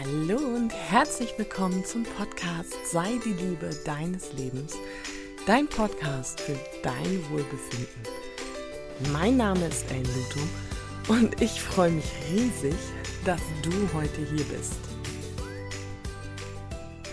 Hallo 0.00 0.36
und 0.36 0.72
herzlich 0.72 1.36
willkommen 1.38 1.84
zum 1.84 2.04
Podcast 2.04 2.72
Sei 2.92 3.18
die 3.24 3.32
Liebe 3.32 3.68
deines 3.84 4.32
Lebens, 4.34 4.76
dein 5.44 5.66
Podcast 5.66 6.40
für 6.40 6.56
dein 6.84 7.30
Wohlbefinden. 7.30 8.02
Mein 9.12 9.36
Name 9.38 9.66
ist 9.66 9.90
Ellen 9.90 10.04
Luto 10.04 10.40
und 11.08 11.40
ich 11.42 11.60
freue 11.60 11.90
mich 11.90 12.04
riesig, 12.30 12.76
dass 13.24 13.40
du 13.62 13.72
heute 13.92 14.24
hier 14.24 14.44
bist. 14.44 14.78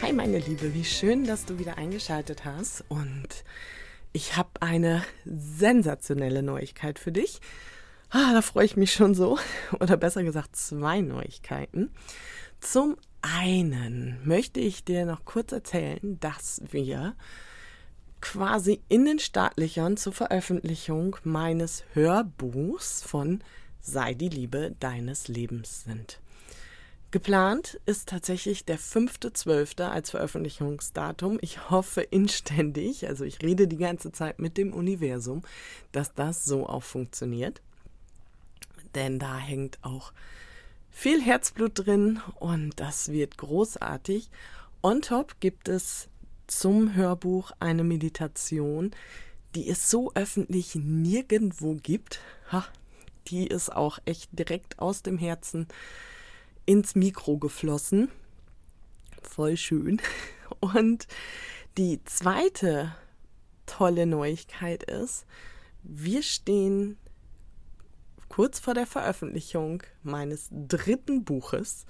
Hi 0.04 0.14
meine 0.14 0.38
Liebe, 0.38 0.76
wie 0.76 0.86
schön, 0.86 1.26
dass 1.26 1.46
du 1.46 1.58
wieder 1.58 1.80
eingeschaltet 1.80 2.46
hast 2.46 2.84
und 2.90 3.30
ich 4.14 4.38
habe 4.38 4.62
eine 4.62 5.04
sensationelle 5.26 6.44
Neuigkeit 6.44 7.00
für 7.00 7.12
dich. 7.12 7.42
Ah, 8.12 8.34
da 8.34 8.44
freue 8.44 8.66
ich 8.66 8.78
mich 8.78 8.94
schon 8.94 9.16
so. 9.16 9.40
Oder 9.80 9.98
besser 9.98 10.24
gesagt, 10.24 10.56
zwei 10.56 11.02
Neuigkeiten. 11.02 11.92
Zum 12.60 12.98
einen 13.22 14.20
möchte 14.24 14.60
ich 14.60 14.84
dir 14.84 15.06
noch 15.06 15.25
kurz 15.25 15.52
erzählen, 15.52 16.20
dass 16.20 16.62
wir 16.71 17.16
quasi 18.21 18.82
in 18.89 19.06
den 19.06 19.20
Startlöchern 19.20 19.98
zur 19.98 20.14
Veröffentlichung 20.14 21.18
meines 21.24 21.84
Hörbuchs 21.93 23.04
von 23.04 23.43
Sei 23.82 24.15
die 24.15 24.29
Liebe 24.29 24.76
deines 24.79 25.28
Lebens 25.28 25.84
sind. 25.84 26.20
Geplant 27.12 27.79
ist 27.86 28.10
tatsächlich 28.10 28.65
der 28.65 28.79
5.12. 28.79 29.84
als 29.84 30.10
Veröffentlichungsdatum. 30.10 31.37
Ich 31.42 31.70
hoffe 31.70 32.02
inständig, 32.02 33.08
also 33.08 33.23
ich 33.23 33.42
rede 33.42 33.67
die 33.67 33.78
ganze 33.78 34.12
Zeit 34.12 34.40
mit 34.40 34.58
dem 34.58 34.73
Universum, 34.73 35.44
dass 35.92 36.14
das 36.14 36.45
so 36.45 36.67
auch 36.67 36.84
funktioniert. 36.84 37.62
Denn 38.95 39.20
da 39.20 39.38
hängt 39.38 39.78
auch 39.81 40.12
viel 40.95 41.22
Herzblut 41.22 41.73
drin 41.76 42.22
und 42.40 42.80
das 42.80 43.12
wird 43.12 43.38
großartig. 43.38 44.30
On 44.81 45.02
top 45.02 45.42
gibt 45.42 45.68
es 45.68 46.08
zum 46.48 46.96
Hörbuch 46.96 47.52
eine 47.60 47.84
Meditation, 47.84 48.92
die 49.56 49.70
es 49.70 49.92
so 49.92 50.14
öffentlich 50.16 50.74
nirgendwo 50.74 51.76
gibt. 51.76 52.22
Ha, 52.50 52.66
die 53.28 53.46
ist 53.46 53.76
auch 53.76 54.00
echt 54.06 54.30
direkt 54.40 54.80
aus 54.80 55.04
dem 55.04 55.18
Herzen 55.18 55.68
ins 56.66 56.96
Mikro 56.96 57.38
geflossen. 57.38 58.09
Voll 59.22 59.58
schön. 59.58 60.02
Und 60.62 61.08
die 61.78 62.00
zweite 62.06 62.96
tolle 63.66 64.06
Neuigkeit 64.06 64.84
ist, 64.84 65.26
wir 65.84 66.24
stehen 66.24 66.98
kurz 68.30 68.59
vor 68.59 68.73
der 68.73 68.88
Veröffentlichung 68.88 69.84
meines 70.04 70.50
dritten 70.52 71.23
Buches. 71.23 71.86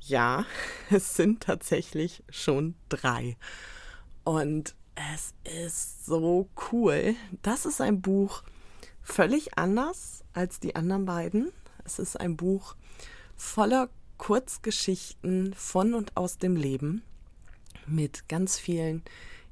Ja, 0.00 0.44
es 0.90 1.14
sind 1.14 1.42
tatsächlich 1.42 2.22
schon 2.30 2.74
drei. 2.88 3.36
Und 4.24 4.74
es 4.94 5.34
ist 5.44 6.06
so 6.06 6.48
cool. 6.70 7.14
Das 7.42 7.66
ist 7.66 7.80
ein 7.80 8.00
Buch 8.00 8.42
völlig 9.02 9.58
anders 9.58 10.24
als 10.32 10.60
die 10.60 10.76
anderen 10.76 11.04
beiden. 11.04 11.52
Es 11.84 11.98
ist 11.98 12.18
ein 12.18 12.36
Buch 12.36 12.76
voller 13.36 13.88
Kurzgeschichten 14.18 15.54
von 15.54 15.94
und 15.94 16.16
aus 16.16 16.38
dem 16.38 16.54
Leben 16.54 17.02
mit 17.86 18.28
ganz 18.28 18.58
vielen 18.58 19.02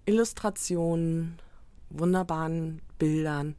Illustrationen, 0.06 1.41
wunderbaren 1.89 2.81
Bildern. 2.98 3.56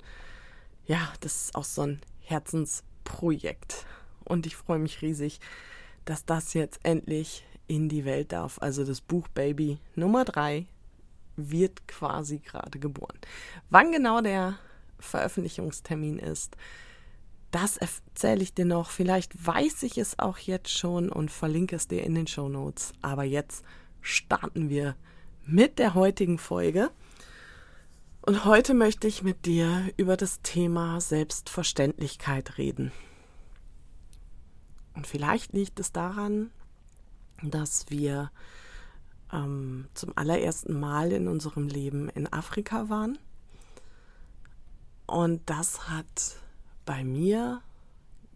Ja, 0.86 1.12
das 1.20 1.46
ist 1.46 1.56
auch 1.56 1.66
so 1.66 1.82
ein 1.82 2.02
Herzensprojekt. 2.32 3.86
Und 4.24 4.46
ich 4.46 4.56
freue 4.56 4.80
mich 4.80 5.02
riesig, 5.02 5.40
dass 6.06 6.26
das 6.26 6.54
jetzt 6.54 6.80
endlich 6.84 7.46
in 7.68 7.90
die 7.90 8.06
Welt 8.06 8.32
darf. 8.32 8.58
Also 8.62 8.84
das 8.84 9.02
Buch 9.02 9.28
Baby 9.28 9.78
Nummer 9.96 10.26
3 10.26 10.66
wird 11.36 11.88
quasi 11.88 12.40
gerade 12.40 12.80
geboren. 12.80 13.18
Wann 13.70 13.92
genau 13.92 14.22
der 14.22 14.58
Veröffentlichungstermin 15.00 16.20
ist, 16.20 16.56
das 17.52 17.78
erzähle 17.78 18.44
ich 18.44 18.54
dir 18.54 18.66
noch. 18.66 18.90
Vielleicht 18.90 19.46
weiß 19.46 19.84
ich 19.84 19.98
es 19.98 20.18
auch 20.20 20.38
jetzt 20.38 20.70
schon 20.70 21.10
und 21.10 21.32
verlinke 21.32 21.76
es 21.76 21.88
dir 21.88 22.04
in 22.04 22.16
den 22.16 22.28
Show 22.28 22.48
Notes. 22.48 22.94
Aber 23.02 23.24
jetzt 23.24 23.66
starten 24.02 24.70
wir 24.70 24.96
mit 25.46 25.80
der 25.80 25.94
heutigen 25.94 26.38
Folge. 26.38 26.92
Und 28.24 28.46
heute 28.46 28.76
möchte 28.76 29.08
ich 29.08 29.24
mit 29.24 29.48
dir 29.48 29.92
über 29.98 30.16
das 30.16 30.42
Thema 30.42 31.02
Selbstverständlichkeit 31.02 32.60
reden. 32.60 32.92
Und 34.94 35.08
vielleicht 35.08 35.54
liegt 35.54 35.80
es 35.80 35.92
daran, 35.92 36.52
dass 37.42 37.90
wir 37.90 38.30
ähm, 39.34 39.88
zum 39.96 40.16
allerersten 40.16 40.80
Mal 40.80 41.12
in 41.12 41.28
unserem 41.28 41.68
Leben 41.68 42.10
in 42.10 42.32
Afrika 42.32 42.90
waren. 42.90 43.18
Und 45.08 45.42
das 45.50 45.90
hat 45.90 46.36
bei 46.86 47.04
mir 47.04 47.62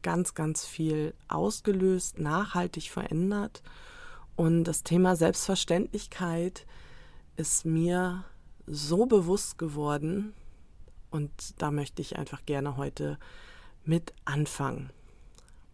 ganz, 0.02 0.34
ganz 0.34 0.66
viel 0.66 1.14
ausgelöst, 1.28 2.18
nachhaltig 2.18 2.90
verändert. 2.90 3.62
Und 4.36 4.64
das 4.64 4.82
Thema 4.82 5.16
Selbstverständlichkeit 5.16 6.66
ist 7.38 7.66
mir 7.66 8.24
so 8.68 9.06
bewusst 9.06 9.58
geworden 9.58 10.34
und 11.12 11.32
da 11.62 11.72
möchte 11.72 12.02
ich 12.02 12.18
einfach 12.18 12.46
gerne 12.46 12.78
heute 12.78 13.18
mit 13.84 14.14
anfangen. 14.26 14.90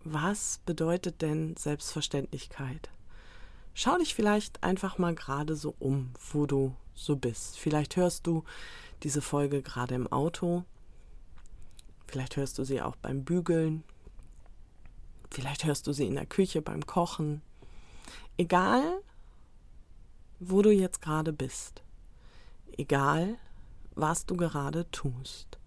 Was 0.03 0.59
bedeutet 0.66 1.22
denn 1.22 1.56
Selbstverständlichkeit? 1.56 2.90
Schau 3.74 3.97
dich 3.97 4.13
vielleicht 4.16 4.63
einfach 4.63 4.97
mal 4.97 5.16
gerade 5.16 5.56
so 5.56 5.75
um, 5.79 6.12
wo 6.31 6.46
du 6.46 6.75
so 6.94 7.16
bist. 7.16 7.57
Vielleicht 7.57 7.96
hörst 7.96 8.28
du 8.28 8.44
diese 9.03 9.22
Folge 9.22 9.62
gerade 9.62 9.96
im 9.96 10.12
Auto. 10.12 10.66
Vielleicht 12.08 12.35
hörst 12.35 12.58
du 12.58 12.66
sie 12.66 12.81
auch 12.81 12.97
beim 12.97 13.23
Bügeln. 13.23 13.84
Vielleicht 15.29 15.63
hörst 15.63 15.88
du 15.88 15.94
sie 15.94 16.08
in 16.08 16.16
der 16.16 16.25
Küche 16.25 16.62
beim 16.62 16.85
Kochen. 16.85 17.41
Egal, 18.38 18.84
wo 20.40 20.62
du 20.62 20.72
jetzt 20.72 21.02
gerade 21.02 21.31
bist 21.31 21.84
egal 22.77 23.37
was 23.95 24.25
du 24.25 24.35
gerade 24.35 24.89
tust. 24.91 25.59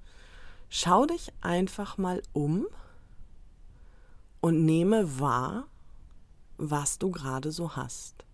Schau 0.69 1.07
dich 1.07 1.33
einfach 1.41 1.99
mal 1.99 2.23
um 2.33 2.67
und 4.41 4.65
nehme 4.65 5.21
wahr, 5.21 5.69
was 6.57 6.99
du 6.99 7.11
gerade 7.11 7.53
so 7.53 7.77
hast. 7.77 8.25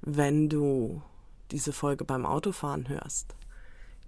Wenn 0.00 0.48
du 0.48 1.02
diese 1.50 1.72
Folge 1.72 2.04
beim 2.04 2.24
Autofahren 2.24 2.88
hörst, 2.88 3.34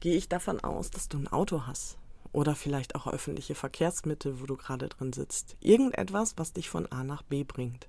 gehe 0.01 0.17
ich 0.17 0.29
davon 0.29 0.61
aus, 0.61 0.91
dass 0.91 1.09
du 1.09 1.19
ein 1.19 1.29
Auto 1.29 1.67
hast 1.67 1.99
oder 2.33 2.55
vielleicht 2.55 2.95
auch 2.95 3.07
öffentliche 3.07 3.55
Verkehrsmittel, 3.55 4.41
wo 4.41 4.47
du 4.47 4.57
gerade 4.57 4.89
drin 4.89 5.13
sitzt. 5.13 5.57
Irgendetwas, 5.61 6.39
was 6.39 6.53
dich 6.53 6.71
von 6.71 6.91
A 6.91 7.05
nach 7.05 7.23
B 7.23 7.45
bringt. 7.45 7.89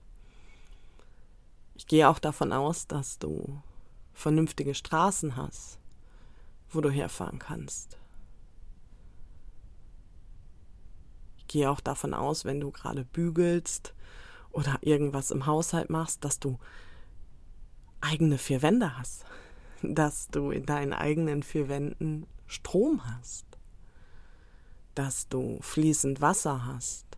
Ich 1.76 1.88
gehe 1.88 2.10
auch 2.10 2.20
davon 2.20 2.52
aus, 2.52 2.88
dass 2.88 3.18
du 3.20 3.62
vernünftige 4.14 4.76
Straßen 4.76 5.36
hast, 5.36 5.80
wo 6.70 6.82
du 6.82 6.90
herfahren 6.90 7.40
kannst. 7.40 7.98
Ich 11.38 11.48
gehe 11.48 11.70
auch 11.70 11.82
davon 11.82 12.14
aus, 12.14 12.46
wenn 12.46 12.60
du 12.60 12.72
gerade 12.72 13.04
bügelst 13.04 13.94
oder 14.52 14.78
irgendwas 14.82 15.32
im 15.32 15.46
Haushalt 15.46 15.90
machst, 15.90 16.24
dass 16.24 16.40
du 16.40 16.58
eigene 18.02 18.38
vier 18.38 18.62
Wände 18.62 18.98
hast, 18.98 19.26
dass 19.82 20.28
du 20.30 20.52
in 20.52 20.66
deinen 20.66 20.94
eigenen 20.94 21.44
vier 21.44 21.70
Wänden 21.70 22.28
Strom 22.48 23.02
hast, 23.06 23.46
dass 24.96 25.28
du 25.28 25.60
fließend 25.62 26.22
Wasser 26.22 26.66
hast. 26.66 27.13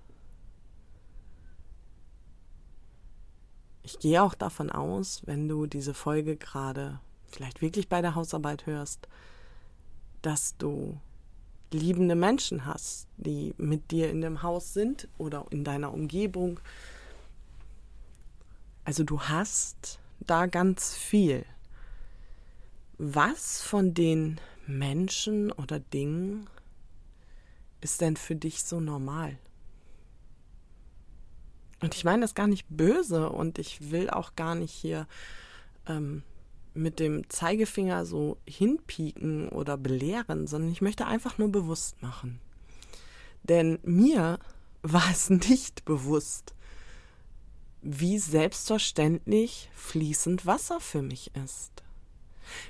Ich 3.86 4.00
gehe 4.00 4.24
auch 4.24 4.34
davon 4.34 4.72
aus, 4.72 5.22
wenn 5.28 5.48
du 5.48 5.68
diese 5.68 5.94
Folge 5.94 6.38
gerade 6.38 7.00
vielleicht 7.28 7.62
wirklich 7.62 7.88
bei 7.88 8.02
der 8.02 8.16
Hausarbeit 8.16 8.66
hörst, 8.66 9.08
dass 10.24 10.58
du 10.58 11.00
liebende 11.72 12.16
Menschen 12.16 12.66
hast, 12.66 13.08
die 13.18 13.54
mit 13.60 13.92
dir 13.92 14.10
in 14.10 14.22
dem 14.22 14.42
Haus 14.42 14.74
sind 14.74 15.08
oder 15.20 15.46
in 15.52 15.64
deiner 15.64 15.94
Umgebung. 15.94 16.60
Also 18.86 19.04
du 19.04 19.22
hast 19.22 20.00
da 20.20 20.48
ganz 20.48 20.96
viel. 20.96 21.46
Was 22.98 23.62
von 23.62 23.94
den 23.94 24.40
Menschen 24.66 25.52
oder 25.52 25.80
Dingen 25.80 26.50
ist 27.82 28.02
denn 28.02 28.18
für 28.18 28.36
dich 28.36 28.64
so 28.64 28.80
normal? 28.80 29.38
Und 31.82 31.96
ich 31.96 32.04
meine 32.04 32.22
das 32.22 32.36
gar 32.36 32.48
nicht 32.48 32.66
böse 32.70 33.30
und 33.30 33.60
ich 33.60 33.92
will 33.92 34.10
auch 34.10 34.36
gar 34.36 34.56
nicht 34.56 34.72
hier 34.72 35.08
ähm, 35.88 36.24
mit 36.74 37.00
dem 37.00 37.30
Zeigefinger 37.30 38.06
so 38.06 38.38
hinpieken 38.48 39.50
oder 39.50 39.78
belehren, 39.78 40.48
sondern 40.48 40.72
ich 40.72 40.82
möchte 40.82 41.06
einfach 41.06 41.38
nur 41.38 41.52
bewusst 41.52 42.02
machen. 42.02 42.40
Denn 43.44 43.80
mir 43.84 44.40
war 44.82 45.10
es 45.12 45.30
nicht 45.30 45.86
bewusst, 45.86 46.54
wie 47.82 48.18
selbstverständlich 48.20 49.70
fließend 49.76 50.46
Wasser 50.46 50.80
für 50.80 51.02
mich 51.02 51.32
ist, 51.36 51.84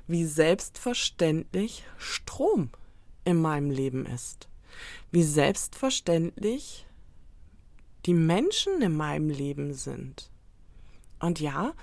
wie 0.08 0.26
selbstverständlich 0.26 1.84
Strom 1.98 2.70
in 3.24 3.42
meinem 3.42 3.72
Leben 3.72 4.06
ist, 4.06 4.48
wie 5.12 5.24
selbstverständlich 5.24 6.85
die 8.06 8.14
Menschen 8.14 8.82
in 8.82 8.96
meinem 8.96 9.30
Leben 9.30 9.74
sind. 9.74 10.30
Und 11.20 11.40
ja, 11.40 11.74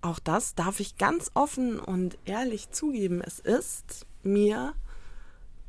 auch 0.00 0.18
das 0.18 0.54
darf 0.54 0.80
ich 0.80 0.96
ganz 0.96 1.30
offen 1.34 1.80
und 1.80 2.18
ehrlich 2.24 2.70
zugeben, 2.70 3.20
es 3.20 3.40
ist 3.40 4.06
mir 4.22 4.74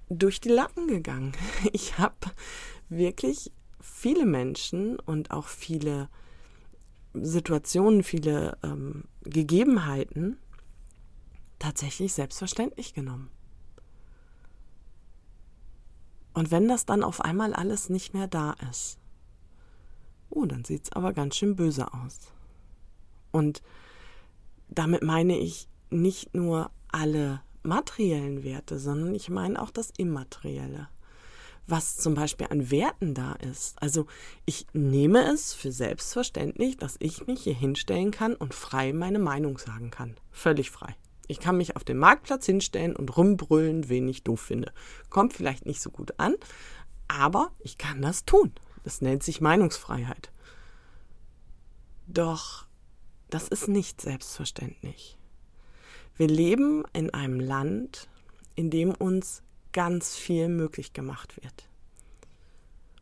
durch 0.10 0.40
die 0.40 0.50
Lappen 0.50 0.88
gegangen. 0.88 1.34
Ich 1.74 1.98
habe 1.98 2.16
wirklich 2.90 3.52
viele 3.82 4.26
Menschen 4.26 5.00
und 5.00 5.32
auch 5.32 5.48
viele 5.48 6.10
Situationen, 7.14 8.04
viele 8.04 8.58
ähm, 8.64 9.06
Gegebenheiten 9.24 10.38
tatsächlich 11.60 12.14
selbstverständlich 12.14 12.94
genommen. 12.94 13.30
Und 16.34 16.52
wenn 16.52 16.68
das 16.68 16.86
dann 16.86 17.04
auf 17.04 17.22
einmal 17.22 17.54
alles 17.54 17.90
nicht 17.90 18.14
mehr 18.14 18.28
da 18.28 18.56
ist, 18.70 19.00
oh, 20.30 20.46
dann 20.46 20.64
sieht 20.64 20.86
es 20.86 20.92
aber 20.92 21.14
ganz 21.14 21.36
schön 21.36 21.56
böse 21.56 21.94
aus. 21.94 22.20
Und 23.32 23.62
damit 24.70 25.04
meine 25.04 25.38
ich 25.38 25.68
nicht 25.90 26.34
nur 26.34 26.72
alle 26.92 27.42
materiellen 27.64 28.44
Werte, 28.44 28.80
sondern 28.80 29.14
ich 29.14 29.30
meine 29.30 29.62
auch 29.62 29.72
das 29.72 29.92
Immaterielle. 29.98 30.90
Was 31.70 31.98
zum 31.98 32.14
Beispiel 32.14 32.48
an 32.50 32.72
Werten 32.72 33.14
da 33.14 33.34
ist. 33.34 33.82
Also 33.82 34.08
ich 34.46 34.68
nehme 34.72 35.30
es 35.34 35.54
für 35.54 35.74
selbstverständlich, 35.74 36.78
dass 36.78 36.96
ich 37.00 37.28
mich 37.28 37.42
hier 37.42 37.56
hinstellen 37.56 38.12
kann 38.12 38.36
und 38.36 38.54
frei 38.54 38.94
meine 38.94 39.20
Meinung 39.20 39.58
sagen 39.58 39.92
kann. 39.92 40.16
Völlig 40.32 40.72
frei. 40.72 40.96
Ich 41.28 41.42
kann 41.42 41.58
mich 41.58 41.76
auf 41.76 41.84
dem 41.84 41.98
Marktplatz 41.98 42.46
hinstellen 42.46 42.96
und 42.96 43.18
rumbrüllen, 43.18 43.90
wen 43.90 44.08
ich 44.08 44.24
doof 44.24 44.40
finde. 44.40 44.72
Kommt 45.10 45.34
vielleicht 45.34 45.66
nicht 45.66 45.82
so 45.82 45.90
gut 45.90 46.14
an, 46.18 46.36
aber 47.10 47.52
ich 47.60 47.78
kann 47.78 48.02
das 48.02 48.24
tun. 48.24 48.54
Das 48.88 49.02
nennt 49.02 49.22
sich 49.22 49.42
Meinungsfreiheit. 49.42 50.32
Doch 52.08 52.66
das 53.30 53.50
ist 53.50 53.68
nicht 53.68 54.00
selbstverständlich. 54.00 55.18
Wir 56.16 56.30
leben 56.30 56.86
in 56.94 57.14
einem 57.14 57.42
Land, 57.42 58.08
in 58.56 58.70
dem 58.70 58.92
uns 58.92 59.44
ganz 59.74 60.16
viel 60.16 60.48
möglich 60.48 60.94
gemacht 60.94 61.36
wird. 61.44 61.68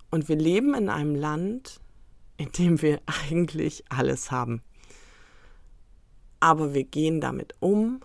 Und 0.10 0.28
wir 0.28 0.38
leben 0.38 0.74
in 0.74 0.90
einem 0.90 1.14
Land, 1.14 1.80
in 2.38 2.52
dem 2.52 2.81
wir 2.81 3.00
eigentlich 3.30 3.84
alles 3.90 4.31
haben. 4.31 4.64
Aber 6.40 6.74
wir 6.74 6.86
gehen 6.86 7.22
damit 7.22 7.54
um, 7.60 8.02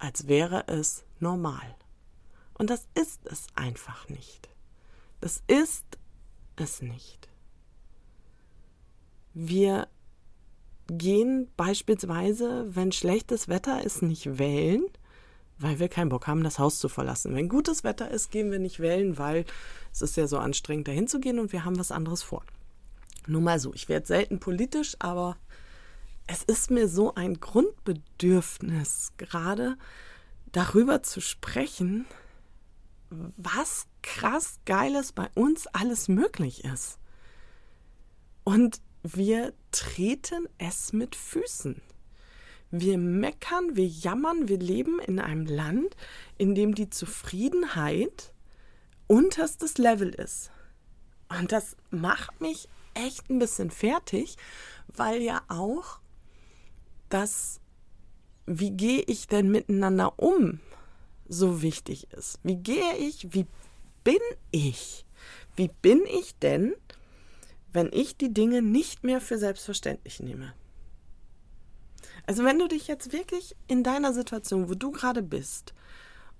als 0.00 0.26
wäre 0.26 0.66
es 0.66 1.04
normal. 1.20 1.76
Und 2.54 2.68
das 2.68 2.88
ist 2.96 3.24
es 3.26 3.46
einfach 3.54 4.08
nicht. 4.08 4.48
Das 5.20 5.40
ist 5.46 5.98
es 6.60 6.82
nicht. 6.82 7.28
Wir 9.32 9.88
gehen 10.86 11.48
beispielsweise, 11.56 12.66
wenn 12.74 12.92
schlechtes 12.92 13.48
Wetter 13.48 13.82
ist, 13.82 14.02
nicht 14.02 14.38
wählen, 14.38 14.84
weil 15.58 15.78
wir 15.78 15.88
keinen 15.88 16.08
Bock 16.08 16.26
haben, 16.26 16.44
das 16.44 16.58
Haus 16.58 16.78
zu 16.78 16.88
verlassen. 16.88 17.34
Wenn 17.34 17.48
gutes 17.48 17.84
Wetter 17.84 18.10
ist, 18.10 18.30
gehen 18.30 18.50
wir 18.50 18.58
nicht 18.58 18.80
wählen, 18.80 19.18
weil 19.18 19.44
es 19.92 20.02
ist 20.02 20.16
ja 20.16 20.26
so 20.26 20.38
anstrengend, 20.38 20.88
dahin 20.88 21.08
zu 21.08 21.20
gehen 21.20 21.38
und 21.38 21.52
wir 21.52 21.64
haben 21.64 21.78
was 21.78 21.90
anderes 21.90 22.22
vor. 22.22 22.44
Nur 23.26 23.40
mal 23.40 23.58
so, 23.58 23.72
ich 23.72 23.88
werde 23.88 24.06
selten 24.06 24.40
politisch, 24.40 24.96
aber 24.98 25.36
es 26.26 26.42
ist 26.42 26.70
mir 26.70 26.88
so 26.88 27.14
ein 27.14 27.40
Grundbedürfnis, 27.40 29.12
gerade 29.16 29.76
darüber 30.52 31.02
zu 31.02 31.20
sprechen, 31.20 32.06
was 33.36 33.86
krass 34.04 34.60
Geiles 34.66 35.12
bei 35.12 35.28
uns 35.34 35.66
alles 35.68 36.08
möglich 36.08 36.64
ist. 36.64 36.98
Und 38.44 38.80
wir 39.02 39.54
treten 39.72 40.46
es 40.58 40.92
mit 40.92 41.16
Füßen. 41.16 41.80
Wir 42.70 42.98
meckern, 42.98 43.76
wir 43.76 43.86
jammern, 43.86 44.48
wir 44.48 44.58
leben 44.58 45.00
in 45.00 45.18
einem 45.18 45.46
Land, 45.46 45.96
in 46.36 46.54
dem 46.54 46.74
die 46.74 46.90
Zufriedenheit 46.90 48.34
unterstes 49.06 49.78
Level 49.78 50.10
ist. 50.10 50.50
Und 51.28 51.52
das 51.52 51.76
macht 51.90 52.40
mich 52.40 52.68
echt 52.92 53.30
ein 53.30 53.38
bisschen 53.38 53.70
fertig, 53.70 54.36
weil 54.88 55.22
ja 55.22 55.42
auch 55.48 56.00
das, 57.08 57.60
wie 58.46 58.72
gehe 58.72 59.02
ich 59.02 59.28
denn 59.28 59.50
miteinander 59.50 60.18
um, 60.18 60.60
so 61.26 61.62
wichtig 61.62 62.12
ist. 62.12 62.38
Wie 62.42 62.56
gehe 62.56 62.96
ich, 62.98 63.32
wie 63.32 63.46
bin 64.04 64.20
ich? 64.50 65.04
Wie 65.56 65.70
bin 65.82 66.02
ich 66.06 66.36
denn 66.38 66.74
wenn 67.74 67.90
ich 67.92 68.16
die 68.16 68.32
Dinge 68.32 68.62
nicht 68.62 69.04
mehr 69.04 69.20
für 69.20 69.36
selbstverständlich 69.36 70.20
nehme. 70.20 70.54
Also 72.24 72.44
wenn 72.44 72.58
du 72.58 72.68
dich 72.68 72.86
jetzt 72.86 73.12
wirklich 73.12 73.54
in 73.66 73.82
deiner 73.82 74.14
Situation, 74.14 74.70
wo 74.70 74.74
du 74.74 74.92
gerade 74.92 75.22
bist, 75.22 75.74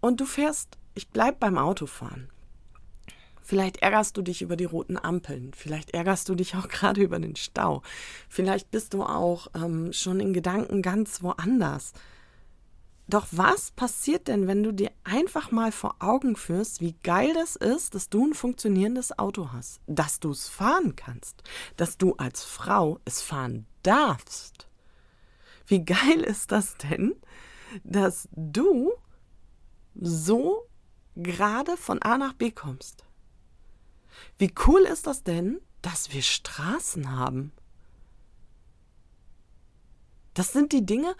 und 0.01 0.21
du 0.21 0.27
fährst, 0.27 0.79
ich 0.95 1.09
bleib 1.09 1.41
beim 1.41 1.59
Autofahren. 1.59 2.29
Vielleicht 3.43 3.79
ärgerst 3.79 4.17
du 4.17 4.23
dich 4.23 4.43
über 4.43 4.55
die 4.57 4.65
roten 4.65 4.99
Ampeln, 4.99 5.53
vielleicht 5.55 5.93
ärgerst 5.93 6.29
du 6.29 6.35
dich 6.35 6.55
auch 6.57 6.69
gerade 6.69 7.03
über 7.03 7.19
den 7.19 7.37
Stau, 7.37 7.83
vielleicht 8.29 8.71
bist 8.71 8.95
du 8.95 9.03
auch 9.03 9.49
ähm, 9.55 9.93
schon 9.93 10.21
in 10.21 10.33
Gedanken 10.33 10.83
ganz 10.83 11.23
woanders. 11.23 11.93
Doch 13.07 13.27
was 13.33 13.71
passiert 13.71 14.29
denn, 14.29 14.47
wenn 14.47 14.63
du 14.63 14.73
dir 14.73 14.91
einfach 15.05 15.51
mal 15.51 15.73
vor 15.73 15.97
Augen 15.99 16.37
führst, 16.37 16.81
wie 16.81 16.95
geil 17.03 17.35
das 17.35 17.55
ist, 17.55 17.95
dass 17.95 18.09
du 18.09 18.27
ein 18.27 18.35
funktionierendes 18.35 19.19
Auto 19.19 19.53
hast, 19.53 19.81
dass 19.87 20.21
du 20.21 20.31
es 20.31 20.49
fahren 20.49 20.97
kannst, 20.97 21.43
dass 21.77 21.99
du 21.99 22.15
als 22.15 22.45
Frau 22.45 22.99
es 23.05 23.21
fahren 23.21 23.67
darfst? 23.83 24.69
Wie 25.67 25.85
geil 25.85 26.21
ist 26.21 26.51
das 26.51 26.77
denn, 26.79 27.15
dass 27.83 28.29
du 28.33 28.93
so 29.95 30.67
gerade 31.15 31.77
von 31.77 32.01
A 32.03 32.17
nach 32.17 32.33
B 32.33 32.51
kommst? 32.51 33.05
Wie 34.39 34.53
cool 34.67 34.83
ist 34.83 35.07
das 35.07 35.23
denn, 35.23 35.61
dass 35.83 36.13
wir 36.13 36.23
Straßen 36.23 37.11
haben? 37.11 37.53
Das 40.33 40.53
sind 40.53 40.73
die 40.73 40.85
Dinge, 40.85 41.15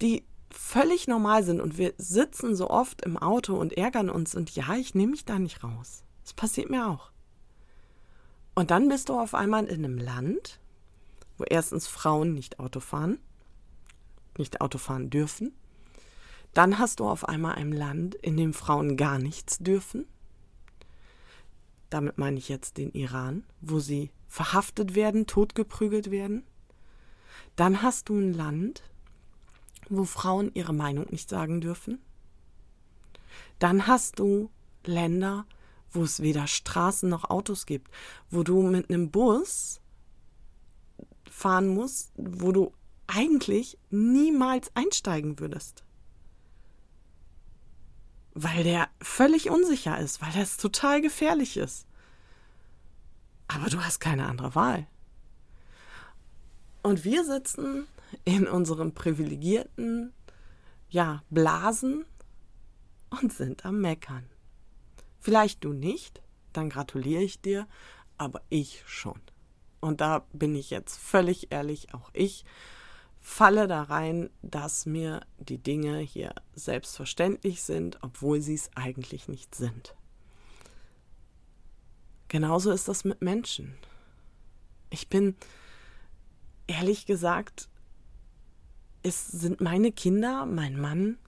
die 0.00 0.24
völlig 0.54 1.08
normal 1.08 1.42
sind 1.42 1.60
und 1.60 1.78
wir 1.78 1.94
sitzen 1.98 2.54
so 2.54 2.70
oft 2.70 3.02
im 3.02 3.16
Auto 3.16 3.54
und 3.54 3.72
ärgern 3.76 4.08
uns 4.08 4.34
und 4.34 4.54
ja, 4.54 4.74
ich 4.74 4.94
nehme 4.94 5.12
mich 5.12 5.24
da 5.24 5.38
nicht 5.38 5.62
raus. 5.62 6.04
Das 6.22 6.32
passiert 6.32 6.70
mir 6.70 6.88
auch. 6.88 7.10
Und 8.54 8.70
dann 8.70 8.88
bist 8.88 9.08
du 9.08 9.18
auf 9.18 9.34
einmal 9.34 9.66
in 9.66 9.84
einem 9.84 9.98
Land, 9.98 10.60
wo 11.36 11.44
erstens 11.44 11.86
Frauen 11.86 12.32
nicht 12.32 12.60
Auto 12.60 12.80
fahren, 12.80 13.18
nicht 14.38 14.60
Auto 14.60 14.78
fahren 14.78 15.10
dürfen. 15.10 15.52
Dann 16.54 16.78
hast 16.78 17.00
du 17.00 17.08
auf 17.08 17.28
einmal 17.28 17.56
ein 17.56 17.72
Land, 17.72 18.14
in 18.14 18.36
dem 18.36 18.54
Frauen 18.54 18.96
gar 18.96 19.18
nichts 19.18 19.58
dürfen. 19.58 20.06
Damit 21.90 22.16
meine 22.16 22.38
ich 22.38 22.48
jetzt 22.48 22.78
den 22.78 22.92
Iran, 22.92 23.44
wo 23.60 23.80
sie 23.80 24.12
verhaftet 24.28 24.94
werden, 24.94 25.26
totgeprügelt 25.26 26.12
werden. 26.12 26.44
Dann 27.56 27.82
hast 27.82 28.08
du 28.08 28.14
ein 28.16 28.32
Land, 28.32 28.84
wo 29.88 30.04
Frauen 30.04 30.50
ihre 30.54 30.72
Meinung 30.72 31.06
nicht 31.10 31.28
sagen 31.28 31.60
dürfen. 31.60 31.98
Dann 33.58 33.86
hast 33.86 34.18
du 34.18 34.50
Länder, 34.84 35.46
wo 35.90 36.02
es 36.02 36.20
weder 36.20 36.46
Straßen 36.46 37.08
noch 37.08 37.30
Autos 37.30 37.66
gibt, 37.66 37.90
wo 38.30 38.42
du 38.42 38.62
mit 38.62 38.90
einem 38.90 39.10
Bus 39.10 39.80
fahren 41.30 41.68
musst, 41.68 42.12
wo 42.16 42.52
du 42.52 42.72
eigentlich 43.06 43.78
niemals 43.90 44.74
einsteigen 44.74 45.38
würdest. 45.38 45.84
Weil 48.34 48.64
der 48.64 48.88
völlig 49.00 49.50
unsicher 49.50 49.98
ist, 49.98 50.20
weil 50.20 50.32
das 50.32 50.56
total 50.56 51.00
gefährlich 51.00 51.56
ist. 51.56 51.86
Aber 53.46 53.68
du 53.68 53.80
hast 53.84 54.00
keine 54.00 54.26
andere 54.26 54.54
Wahl. 54.54 54.86
Und 56.82 57.04
wir 57.04 57.24
sitzen 57.24 57.86
in 58.24 58.46
unserem 58.46 58.94
privilegierten 58.94 60.12
ja, 60.88 61.22
Blasen 61.30 62.04
und 63.10 63.32
sind 63.32 63.64
am 63.64 63.80
Meckern. 63.80 64.24
Vielleicht 65.18 65.64
du 65.64 65.72
nicht, 65.72 66.22
dann 66.52 66.70
gratuliere 66.70 67.22
ich 67.22 67.40
dir, 67.40 67.66
aber 68.18 68.42
ich 68.48 68.82
schon. 68.86 69.20
Und 69.80 70.00
da 70.00 70.26
bin 70.32 70.54
ich 70.54 70.70
jetzt 70.70 70.96
völlig 70.96 71.52
ehrlich, 71.52 71.92
auch 71.94 72.10
ich 72.12 72.44
falle 73.20 73.66
da 73.66 73.82
rein, 73.82 74.30
dass 74.42 74.86
mir 74.86 75.22
die 75.38 75.58
Dinge 75.58 75.98
hier 75.98 76.34
selbstverständlich 76.54 77.62
sind, 77.62 77.98
obwohl 78.02 78.40
sie 78.40 78.54
es 78.54 78.70
eigentlich 78.74 79.28
nicht 79.28 79.54
sind. 79.54 79.94
Genauso 82.28 82.70
ist 82.70 82.88
das 82.88 83.04
mit 83.04 83.22
Menschen. 83.22 83.74
Ich 84.90 85.08
bin 85.08 85.36
ehrlich 86.66 87.06
gesagt, 87.06 87.68
es 89.04 89.28
sind 89.28 89.60
meine 89.60 89.92
Kinder, 89.92 90.46
mein 90.46 90.80
Mann, 90.80 91.18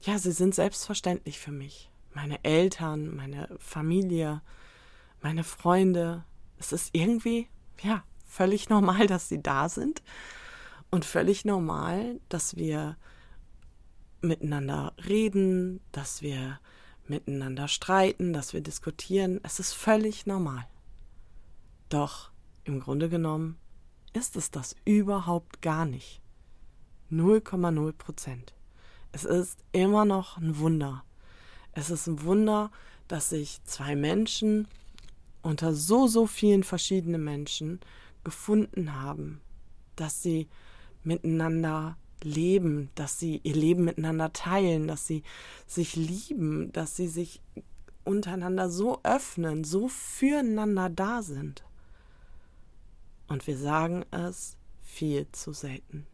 ja, 0.00 0.18
sie 0.18 0.32
sind 0.32 0.54
selbstverständlich 0.54 1.38
für 1.38 1.52
mich. 1.52 1.90
Meine 2.14 2.42
Eltern, 2.42 3.14
meine 3.14 3.48
Familie, 3.58 4.40
meine 5.20 5.44
Freunde. 5.44 6.24
Es 6.58 6.72
ist 6.72 6.90
irgendwie, 6.94 7.46
ja, 7.82 8.02
völlig 8.26 8.70
normal, 8.70 9.06
dass 9.06 9.28
sie 9.28 9.42
da 9.42 9.68
sind 9.68 10.02
und 10.90 11.04
völlig 11.04 11.44
normal, 11.44 12.18
dass 12.28 12.56
wir 12.56 12.96
miteinander 14.22 14.94
reden, 15.06 15.80
dass 15.92 16.22
wir 16.22 16.58
miteinander 17.06 17.68
streiten, 17.68 18.32
dass 18.32 18.54
wir 18.54 18.62
diskutieren. 18.62 19.38
Es 19.42 19.60
ist 19.60 19.74
völlig 19.74 20.26
normal. 20.26 20.66
Doch 21.90 22.30
im 22.64 22.80
Grunde 22.80 23.08
genommen 23.08 23.58
ist 24.14 24.36
es 24.36 24.50
das 24.50 24.76
überhaupt 24.84 25.60
gar 25.60 25.84
nicht. 25.84 26.22
0,0 27.10 27.92
Prozent. 27.92 28.54
Es 29.12 29.24
ist 29.24 29.58
immer 29.72 30.04
noch 30.04 30.36
ein 30.36 30.58
Wunder. 30.58 31.04
Es 31.72 31.90
ist 31.90 32.06
ein 32.06 32.22
Wunder, 32.22 32.70
dass 33.08 33.30
sich 33.30 33.62
zwei 33.64 33.96
Menschen 33.96 34.68
unter 35.42 35.74
so, 35.74 36.06
so 36.06 36.26
vielen 36.26 36.62
verschiedenen 36.62 37.24
Menschen 37.24 37.80
gefunden 38.24 39.00
haben, 39.00 39.40
dass 39.96 40.22
sie 40.22 40.48
miteinander 41.02 41.96
leben, 42.22 42.90
dass 42.94 43.18
sie 43.18 43.40
ihr 43.44 43.54
Leben 43.54 43.84
miteinander 43.84 44.32
teilen, 44.32 44.88
dass 44.88 45.06
sie 45.06 45.22
sich 45.66 45.96
lieben, 45.96 46.72
dass 46.72 46.96
sie 46.96 47.08
sich 47.08 47.40
untereinander 48.04 48.70
so 48.70 49.00
öffnen, 49.04 49.64
so 49.64 49.88
füreinander 49.88 50.90
da 50.90 51.22
sind. 51.22 51.64
Und 53.28 53.46
wir 53.46 53.56
sagen 53.56 54.04
es 54.10 54.56
viel 54.82 55.26
zu 55.32 55.52
selten. 55.52 56.06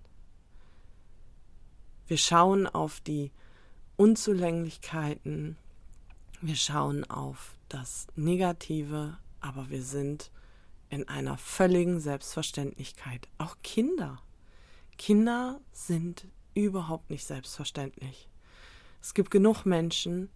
Wir 2.06 2.18
schauen 2.18 2.66
auf 2.66 3.00
die 3.00 3.32
Unzulänglichkeiten, 3.96 5.56
wir 6.42 6.56
schauen 6.56 7.04
auf 7.08 7.56
das 7.68 8.06
Negative, 8.14 9.16
aber 9.40 9.70
wir 9.70 9.82
sind 9.82 10.30
in 10.90 11.08
einer 11.08 11.38
völligen 11.38 12.00
Selbstverständlichkeit. 12.00 13.28
Auch 13.38 13.56
Kinder. 13.62 14.20
Kinder 14.98 15.60
sind 15.72 16.26
überhaupt 16.54 17.08
nicht 17.08 17.24
selbstverständlich. 17.24 18.28
Es 19.00 19.14
gibt 19.14 19.30
genug 19.30 19.64
Menschen, 19.64 20.30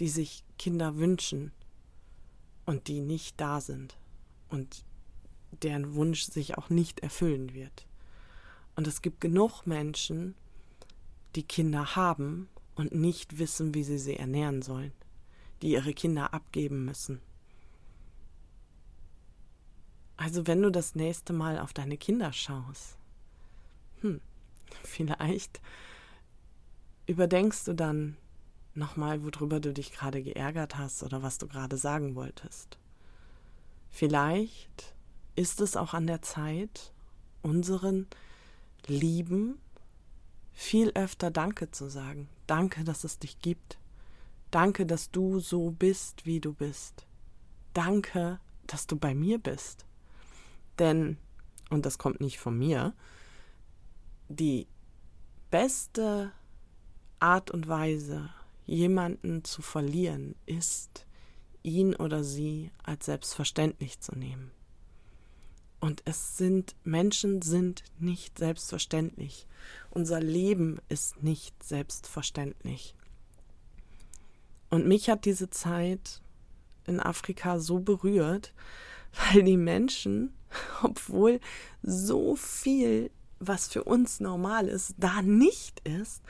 die 0.00 0.08
sich 0.08 0.44
Kinder 0.58 0.96
wünschen 0.96 1.52
und 2.66 2.88
die 2.88 3.00
nicht 3.00 3.40
da 3.40 3.60
sind 3.60 3.96
und 4.48 4.84
deren 5.62 5.94
Wunsch 5.94 6.24
sich 6.24 6.58
auch 6.58 6.68
nicht 6.68 7.00
erfüllen 7.00 7.54
wird. 7.54 7.86
Und 8.76 8.86
es 8.86 9.02
gibt 9.02 9.20
genug 9.20 9.66
Menschen, 9.66 10.34
die 11.36 11.42
Kinder 11.42 11.96
haben 11.96 12.48
und 12.74 12.94
nicht 12.94 13.38
wissen, 13.38 13.74
wie 13.74 13.84
sie 13.84 13.98
sie 13.98 14.16
ernähren 14.16 14.62
sollen, 14.62 14.92
die 15.62 15.72
ihre 15.72 15.94
Kinder 15.94 16.34
abgeben 16.34 16.84
müssen. 16.84 17.20
Also 20.16 20.46
wenn 20.46 20.62
du 20.62 20.70
das 20.70 20.94
nächste 20.94 21.32
Mal 21.32 21.58
auf 21.58 21.72
deine 21.72 21.96
Kinder 21.96 22.32
schaust, 22.32 22.96
hm, 24.00 24.20
vielleicht 24.82 25.60
überdenkst 27.06 27.64
du 27.64 27.74
dann 27.74 28.16
nochmal, 28.74 29.22
worüber 29.22 29.60
du 29.60 29.72
dich 29.72 29.92
gerade 29.92 30.22
geärgert 30.22 30.76
hast 30.76 31.02
oder 31.02 31.22
was 31.22 31.38
du 31.38 31.46
gerade 31.46 31.76
sagen 31.76 32.14
wolltest. 32.14 32.78
Vielleicht 33.90 34.94
ist 35.36 35.60
es 35.60 35.76
auch 35.76 35.94
an 35.94 36.06
der 36.06 36.22
Zeit, 36.22 36.92
unseren 37.42 38.06
Lieben 38.86 39.58
viel 40.54 40.92
öfter 40.94 41.30
Danke 41.30 41.70
zu 41.70 41.88
sagen. 41.88 42.28
Danke, 42.46 42.84
dass 42.84 43.04
es 43.04 43.18
dich 43.18 43.40
gibt. 43.40 43.78
Danke, 44.50 44.86
dass 44.86 45.10
du 45.10 45.40
so 45.40 45.72
bist, 45.72 46.26
wie 46.26 46.40
du 46.40 46.54
bist. 46.54 47.06
Danke, 47.72 48.38
dass 48.66 48.86
du 48.86 48.96
bei 48.96 49.14
mir 49.14 49.38
bist. 49.38 49.84
Denn, 50.78 51.18
und 51.70 51.84
das 51.84 51.98
kommt 51.98 52.20
nicht 52.20 52.38
von 52.38 52.56
mir, 52.56 52.94
die 54.28 54.68
beste 55.50 56.32
Art 57.18 57.50
und 57.50 57.68
Weise, 57.68 58.30
jemanden 58.66 59.44
zu 59.44 59.60
verlieren, 59.60 60.36
ist, 60.46 61.06
ihn 61.62 61.94
oder 61.94 62.22
sie 62.22 62.70
als 62.82 63.06
selbstverständlich 63.06 64.00
zu 64.00 64.16
nehmen. 64.16 64.50
Und 65.84 66.00
es 66.06 66.38
sind, 66.38 66.74
Menschen 66.82 67.42
sind 67.42 67.84
nicht 67.98 68.38
selbstverständlich. 68.38 69.46
Unser 69.90 70.18
Leben 70.18 70.78
ist 70.88 71.22
nicht 71.22 71.62
selbstverständlich. 71.62 72.94
Und 74.70 74.86
mich 74.86 75.10
hat 75.10 75.26
diese 75.26 75.50
Zeit 75.50 76.22
in 76.86 77.00
Afrika 77.00 77.58
so 77.58 77.80
berührt, 77.80 78.54
weil 79.34 79.42
die 79.42 79.58
Menschen, 79.58 80.32
obwohl 80.82 81.38
so 81.82 82.34
viel, 82.34 83.10
was 83.38 83.68
für 83.68 83.84
uns 83.84 84.20
normal 84.20 84.68
ist, 84.68 84.94
da 84.96 85.20
nicht 85.20 85.86
ist, 85.86 86.22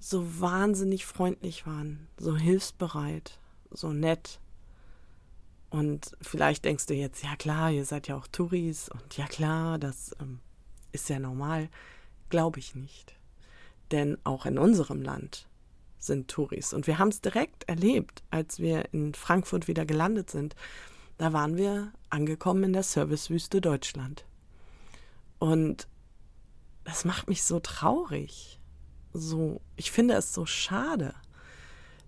so 0.00 0.38
wahnsinnig 0.38 1.06
freundlich 1.06 1.66
waren, 1.66 2.08
so 2.18 2.36
hilfsbereit, 2.36 3.38
so 3.70 3.94
nett, 3.94 4.38
und 5.70 6.16
vielleicht 6.22 6.64
denkst 6.64 6.86
du 6.86 6.94
jetzt, 6.94 7.22
ja 7.22 7.36
klar, 7.36 7.70
ihr 7.70 7.84
seid 7.84 8.08
ja 8.08 8.16
auch 8.16 8.26
Touris 8.26 8.88
und 8.88 9.16
ja 9.16 9.26
klar, 9.26 9.78
das 9.78 10.16
ähm, 10.20 10.40
ist 10.92 11.08
ja 11.08 11.18
normal. 11.18 11.68
Glaube 12.30 12.58
ich 12.58 12.74
nicht. 12.74 13.14
Denn 13.90 14.18
auch 14.24 14.46
in 14.46 14.58
unserem 14.58 15.02
Land 15.02 15.46
sind 15.98 16.28
Touris. 16.28 16.72
Und 16.72 16.86
wir 16.86 16.98
haben 16.98 17.08
es 17.08 17.20
direkt 17.20 17.68
erlebt, 17.68 18.22
als 18.30 18.60
wir 18.60 18.92
in 18.92 19.14
Frankfurt 19.14 19.68
wieder 19.68 19.84
gelandet 19.84 20.30
sind. 20.30 20.54
Da 21.18 21.32
waren 21.32 21.56
wir 21.56 21.92
angekommen 22.10 22.64
in 22.64 22.72
der 22.72 22.82
Servicewüste 22.82 23.60
Deutschland. 23.60 24.24
Und 25.38 25.88
das 26.84 27.04
macht 27.04 27.28
mich 27.28 27.42
so 27.42 27.60
traurig. 27.60 28.60
So, 29.12 29.60
ich 29.76 29.90
finde 29.90 30.14
es 30.14 30.32
so 30.32 30.46
schade. 30.46 31.14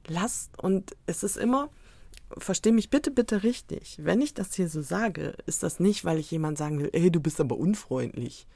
Lasst, 0.07 0.59
und 0.59 0.97
es 1.07 1.23
ist 1.23 1.37
immer, 1.37 1.69
verstehe 2.39 2.73
mich 2.73 2.91
bitte, 2.91 3.11
bitte 3.11 3.43
richtig. 3.43 3.99
Wenn 4.01 4.21
ich 4.21 4.35
das 4.35 4.55
hier 4.55 4.69
so 4.69 4.83
sage, 4.83 5.37
ist 5.47 5.63
das 5.63 5.81
nicht, 5.81 6.05
weil 6.05 6.19
ich 6.19 6.31
jemand 6.31 6.59
sagen 6.59 6.79
will, 6.79 6.91
ey, 6.93 7.11
du 7.11 7.21
bist 7.21 7.41
aber 7.41 7.57
unfreundlich. 7.57 8.47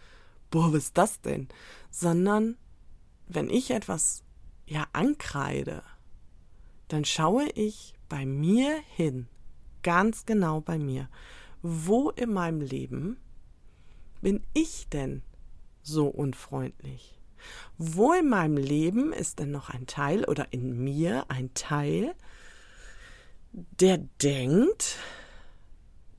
Boah, 0.50 0.72
was 0.72 0.84
ist 0.84 0.98
das 0.98 1.20
denn? 1.20 1.48
Sondern, 1.90 2.56
wenn 3.26 3.50
ich 3.50 3.70
etwas 3.70 4.22
ja 4.66 4.86
ankreide, 4.92 5.82
dann 6.88 7.04
schaue 7.04 7.48
ich 7.54 7.94
bei 8.08 8.26
mir 8.26 8.80
hin, 8.94 9.26
ganz 9.82 10.26
genau 10.26 10.60
bei 10.60 10.78
mir. 10.78 11.08
Wo 11.62 12.10
in 12.10 12.32
meinem 12.32 12.60
Leben 12.60 13.16
bin 14.20 14.42
ich 14.52 14.88
denn 14.88 15.22
so 15.82 16.06
unfreundlich? 16.06 17.18
Wo 17.76 18.12
in 18.12 18.28
meinem 18.28 18.56
Leben 18.56 19.12
ist 19.12 19.38
denn 19.38 19.50
noch 19.50 19.70
ein 19.70 19.86
Teil 19.86 20.24
oder 20.24 20.52
in 20.52 20.82
mir 20.82 21.24
ein 21.28 21.52
Teil, 21.54 22.14
der 23.54 23.98
denkt, 23.98 24.98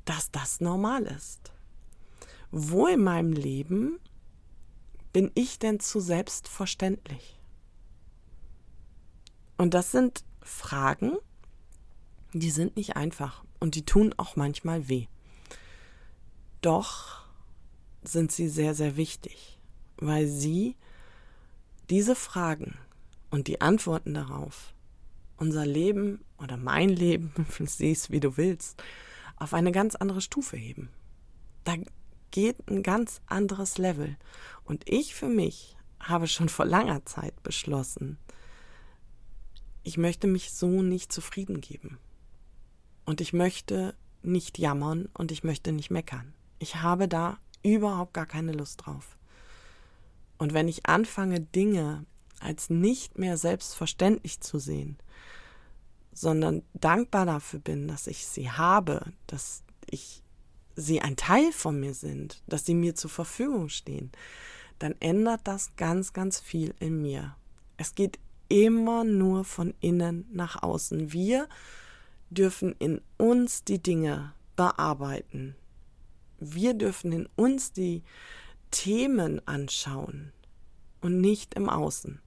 dass 0.06 0.32
das 0.32 0.62
normal 0.62 1.04
ist. 1.04 1.51
Wo 2.50 2.88
in 2.88 3.04
meinem 3.04 3.34
Leben 3.34 4.00
bin 5.12 5.32
ich 5.36 5.60
denn 5.60 5.82
zu 5.82 6.00
selbstverständlich? 6.00 7.38
Und 9.58 9.74
das 9.74 9.92
sind 9.92 10.24
Fragen, 10.42 11.18
die 12.32 12.51
sind 12.51 12.77
nicht 12.77 12.96
einfach 12.96 13.44
und 13.60 13.75
die 13.75 13.86
tun 13.86 14.13
auch 14.15 14.38
manchmal 14.38 14.88
weh. 14.88 15.08
Doch 16.62 17.25
sind 18.04 18.32
sie 18.32 18.48
sehr, 18.48 18.75
sehr 18.75 18.96
wichtig, 18.96 19.60
weil 19.98 20.27
sie 20.27 20.77
diese 21.89 22.15
Fragen 22.15 22.77
und 23.30 23.48
die 23.48 23.60
Antworten 23.60 24.13
darauf 24.13 24.75
unser 25.38 25.65
Leben 25.65 26.24
oder 26.38 26.58
mein 26.58 26.89
Leben, 26.89 27.34
siehst 27.60 28.12
wie 28.12 28.20
du 28.20 28.38
willst, 28.38 28.82
auf 29.38 29.54
eine 29.54 29.72
ganz 29.72 29.96
andere 29.96 30.22
Stufe 30.22 30.58
heben. 30.58 30.89
Da 31.63 31.75
geht 32.32 32.70
ein 32.70 32.84
ganz 32.84 33.22
anderes 33.27 33.77
Level. 33.77 34.18
Und 34.63 34.89
ich 34.89 35.15
für 35.15 35.30
mich 35.30 35.77
habe 36.00 36.27
schon 36.27 36.50
vor 36.50 36.65
langer 36.65 37.06
Zeit 37.06 37.42
beschlossen, 37.44 38.18
ich 39.84 39.98
möchte 39.98 40.27
mich 40.27 40.51
so 40.51 40.82
nicht 40.82 41.12
zufrieden 41.12 41.62
geben. 41.62 42.00
Und 43.06 43.22
ich 43.22 43.34
möchte 43.34 43.96
nicht 44.24 44.58
jammern 44.58 45.10
und 45.13 45.32
ich 45.32 45.44
möchte 45.44 45.72
nicht 45.72 45.92
meckern. 45.92 46.34
Ich 46.58 46.77
habe 46.77 47.08
da 47.08 47.38
überhaupt 47.62 48.13
gar 48.13 48.25
keine 48.25 48.51
Lust 48.51 48.86
drauf. 48.86 49.18
Und 50.38 50.54
wenn 50.54 50.68
ich 50.68 50.88
anfange, 50.88 51.39
Dinge 51.39 52.06
als 52.39 52.70
nicht 52.70 53.18
mehr 53.18 53.38
selbstverständlich 53.38 54.42
zu 54.42 54.60
sehen, 54.60 54.98
sondern 56.15 56.63
dankbar 56.74 57.25
dafür 57.25 57.60
bin, 57.60 57.88
dass 57.88 58.07
ich 58.07 58.25
sie 58.25 58.50
habe, 58.50 59.05
dass 59.27 59.63
ich 59.91 60.24
sie 60.75 61.01
ein 61.01 61.17
Teil 61.17 61.51
von 61.51 61.79
mir 61.79 61.93
sind, 61.93 62.41
dass 62.48 62.65
sie 62.65 62.74
mir 62.74 62.95
zur 62.95 63.12
Verfügung 63.12 63.69
stehen, 63.69 64.12
dann 64.79 64.95
ändert 65.00 65.41
das 65.43 65.75
ganz, 65.75 66.13
ganz 66.13 66.39
viel 66.39 66.74
in 66.79 67.01
mir. 67.01 67.36
Es 67.77 67.95
geht 67.95 68.17
immer 68.48 69.03
nur 69.03 69.43
von 69.43 69.74
innen 69.81 70.25
nach 70.31 70.63
außen. 70.63 71.12
Wir 71.12 71.48
dürfen 72.29 72.75
in 72.79 73.01
uns 73.17 73.63
die 73.63 73.81
Dinge 73.81 74.34
bearbeiten. 74.55 75.55
Wir 76.39 76.74
dürfen 76.74 77.12
in 77.12 77.29
uns 77.36 77.74
die 77.74 78.03
Themen 78.72 79.45
anschauen 79.48 80.31
und 81.01 81.19
nicht 81.19 81.55
im 81.55 81.69
Außen. 81.69 82.19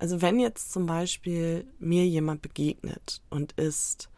Also 0.00 0.22
wenn 0.22 0.40
jetzt 0.40 0.72
zum 0.72 0.86
Beispiel 0.86 1.70
mir 1.78 2.06
jemand 2.06 2.40
begegnet 2.40 3.20
und 3.28 3.52
ist 3.52 4.08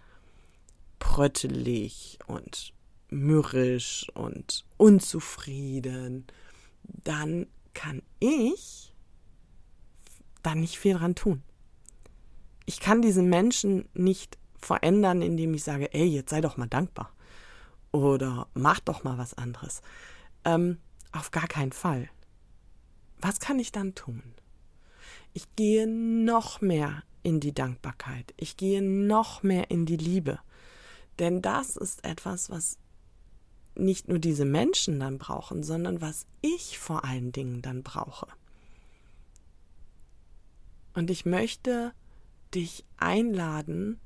pröttelig 1.01 2.21
und 2.29 2.73
mürrisch 3.11 4.07
und 4.15 4.65
unzufrieden, 4.77 6.29
dann 6.85 7.49
kann 7.75 8.01
ich 8.21 8.95
da 10.45 10.55
nicht 10.55 10.79
viel 10.79 10.95
dran 10.95 11.17
tun. 11.17 11.43
Ich 12.65 12.79
kann 12.79 13.03
diesen 13.03 13.29
Menschen 13.29 13.89
nicht 13.93 14.39
verändern, 14.55 15.21
indem 15.21 15.53
ich 15.53 15.65
sage, 15.65 15.93
ey, 15.93 16.07
jetzt 16.07 16.31
sei 16.31 16.41
doch 16.41 16.57
mal 16.57 16.69
dankbar 16.69 17.13
oder 17.91 18.47
mach 18.55 18.79
doch 18.79 19.03
mal 19.03 19.19
was 19.19 19.35
anderes. 19.35 19.83
Ähm, 20.45 20.79
auf 21.11 21.33
gar 21.33 21.49
keinen 21.49 21.73
Fall. 21.73 22.09
Was 23.21 23.41
kann 23.41 23.59
ich 23.59 23.73
dann 23.73 23.97
tun? 23.97 24.23
Ich 25.33 25.55
gehe 25.57 25.87
noch 25.87 26.61
mehr 26.61 27.03
in 27.23 27.41
die 27.41 27.55
Dankbarkeit. 27.55 28.35
Ich 28.37 28.57
gehe 28.57 28.83
noch 28.83 29.43
mehr 29.43 29.71
in 29.71 29.87
die 29.87 29.97
Liebe. 29.97 30.39
Denn 31.19 31.43
das 31.43 31.77
ist 31.77 32.05
etwas, 32.05 32.51
was 32.51 32.79
nicht 33.75 34.09
nur 34.09 34.19
diese 34.19 34.45
Menschen 34.45 35.01
dann 35.01 35.19
brauchen, 35.19 35.63
sondern 35.63 36.01
was 36.01 36.27
ich 36.41 36.79
vor 36.79 37.05
allen 37.05 37.33
Dingen 37.33 37.63
dann 37.63 37.83
brauche. 37.83 38.27
Und 40.95 41.11
ich 41.11 41.25
möchte 41.25 41.93
dich 42.55 42.85
einladen, 42.99 43.99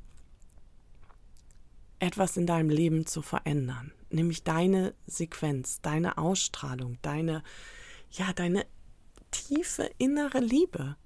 etwas 1.99 2.37
in 2.37 2.47
deinem 2.47 2.71
Leben 2.71 3.07
zu 3.07 3.23
verändern, 3.23 3.93
nämlich 4.11 4.45
deine 4.45 4.95
Sequenz, 5.07 5.81
deine 5.81 6.19
Ausstrahlung, 6.19 6.99
deine 7.03 7.43
ja, 8.11 8.33
deine 8.33 8.67
tiefe 9.31 9.91
innere 9.99 10.41
Liebe. 10.41 10.97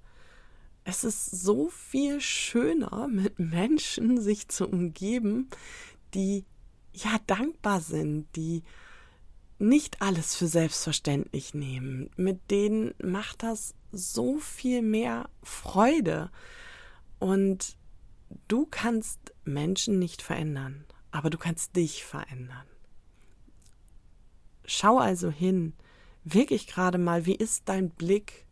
Es 0.83 1.03
ist 1.03 1.29
so 1.29 1.69
viel 1.69 2.21
schöner, 2.21 3.07
mit 3.07 3.39
Menschen 3.39 4.19
sich 4.19 4.47
zu 4.47 4.67
umgeben, 4.67 5.49
die 6.13 6.45
ja 6.93 7.17
dankbar 7.27 7.81
sind, 7.81 8.27
die 8.35 8.63
nicht 9.59 10.01
alles 10.01 10.35
für 10.35 10.47
selbstverständlich 10.47 11.53
nehmen. 11.53 12.09
Mit 12.17 12.49
denen 12.49 12.95
macht 13.01 13.43
das 13.43 13.75
so 13.91 14.39
viel 14.39 14.81
mehr 14.81 15.29
Freude. 15.43 16.31
Und 17.19 17.77
du 18.47 18.65
kannst 18.65 19.19
Menschen 19.43 19.99
nicht 19.99 20.23
verändern, 20.23 20.85
aber 21.11 21.29
du 21.29 21.37
kannst 21.37 21.75
dich 21.75 22.03
verändern. 22.03 22.65
Schau 24.65 24.97
also 24.97 25.29
hin, 25.29 25.73
wirklich 26.23 26.65
gerade 26.65 26.97
mal, 26.97 27.25
wie 27.27 27.35
ist 27.35 27.63
dein 27.65 27.91
Blick 27.91 28.45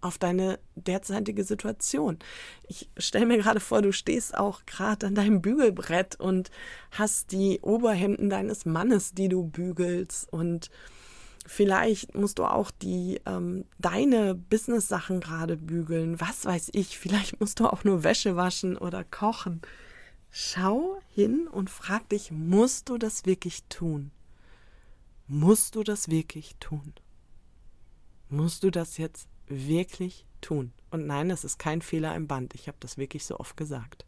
auf 0.00 0.18
deine 0.18 0.58
derzeitige 0.74 1.44
Situation. 1.44 2.18
Ich 2.66 2.90
stelle 2.96 3.26
mir 3.26 3.38
gerade 3.38 3.60
vor, 3.60 3.82
du 3.82 3.92
stehst 3.92 4.36
auch 4.36 4.64
gerade 4.66 5.06
an 5.06 5.14
deinem 5.14 5.42
Bügelbrett 5.42 6.18
und 6.18 6.50
hast 6.90 7.32
die 7.32 7.60
Oberhemden 7.60 8.30
deines 8.30 8.64
Mannes, 8.64 9.12
die 9.12 9.28
du 9.28 9.44
bügelst 9.44 10.32
und 10.32 10.70
vielleicht 11.46 12.14
musst 12.14 12.38
du 12.38 12.44
auch 12.44 12.70
die 12.70 13.20
ähm, 13.26 13.64
deine 13.78 14.34
Business-Sachen 14.34 15.20
gerade 15.20 15.56
bügeln. 15.56 16.20
Was 16.20 16.44
weiß 16.44 16.70
ich, 16.72 16.98
vielleicht 16.98 17.40
musst 17.40 17.60
du 17.60 17.66
auch 17.66 17.84
nur 17.84 18.04
Wäsche 18.04 18.36
waschen 18.36 18.76
oder 18.76 19.04
kochen. 19.04 19.60
Schau 20.30 21.00
hin 21.08 21.48
und 21.48 21.70
frag 21.70 22.08
dich, 22.08 22.30
musst 22.30 22.88
du 22.88 22.98
das 22.98 23.26
wirklich 23.26 23.64
tun? 23.64 24.12
Musst 25.26 25.74
du 25.74 25.82
das 25.82 26.08
wirklich 26.08 26.56
tun? 26.60 26.94
Musst 28.28 28.62
du 28.62 28.70
das 28.70 28.96
jetzt 28.96 29.28
wirklich 29.50 30.24
tun. 30.40 30.72
Und 30.90 31.06
nein, 31.06 31.28
das 31.28 31.44
ist 31.44 31.58
kein 31.58 31.82
Fehler 31.82 32.14
im 32.14 32.26
Band. 32.26 32.54
Ich 32.54 32.68
habe 32.68 32.78
das 32.80 32.96
wirklich 32.96 33.24
so 33.24 33.38
oft 33.38 33.56
gesagt. 33.56 34.04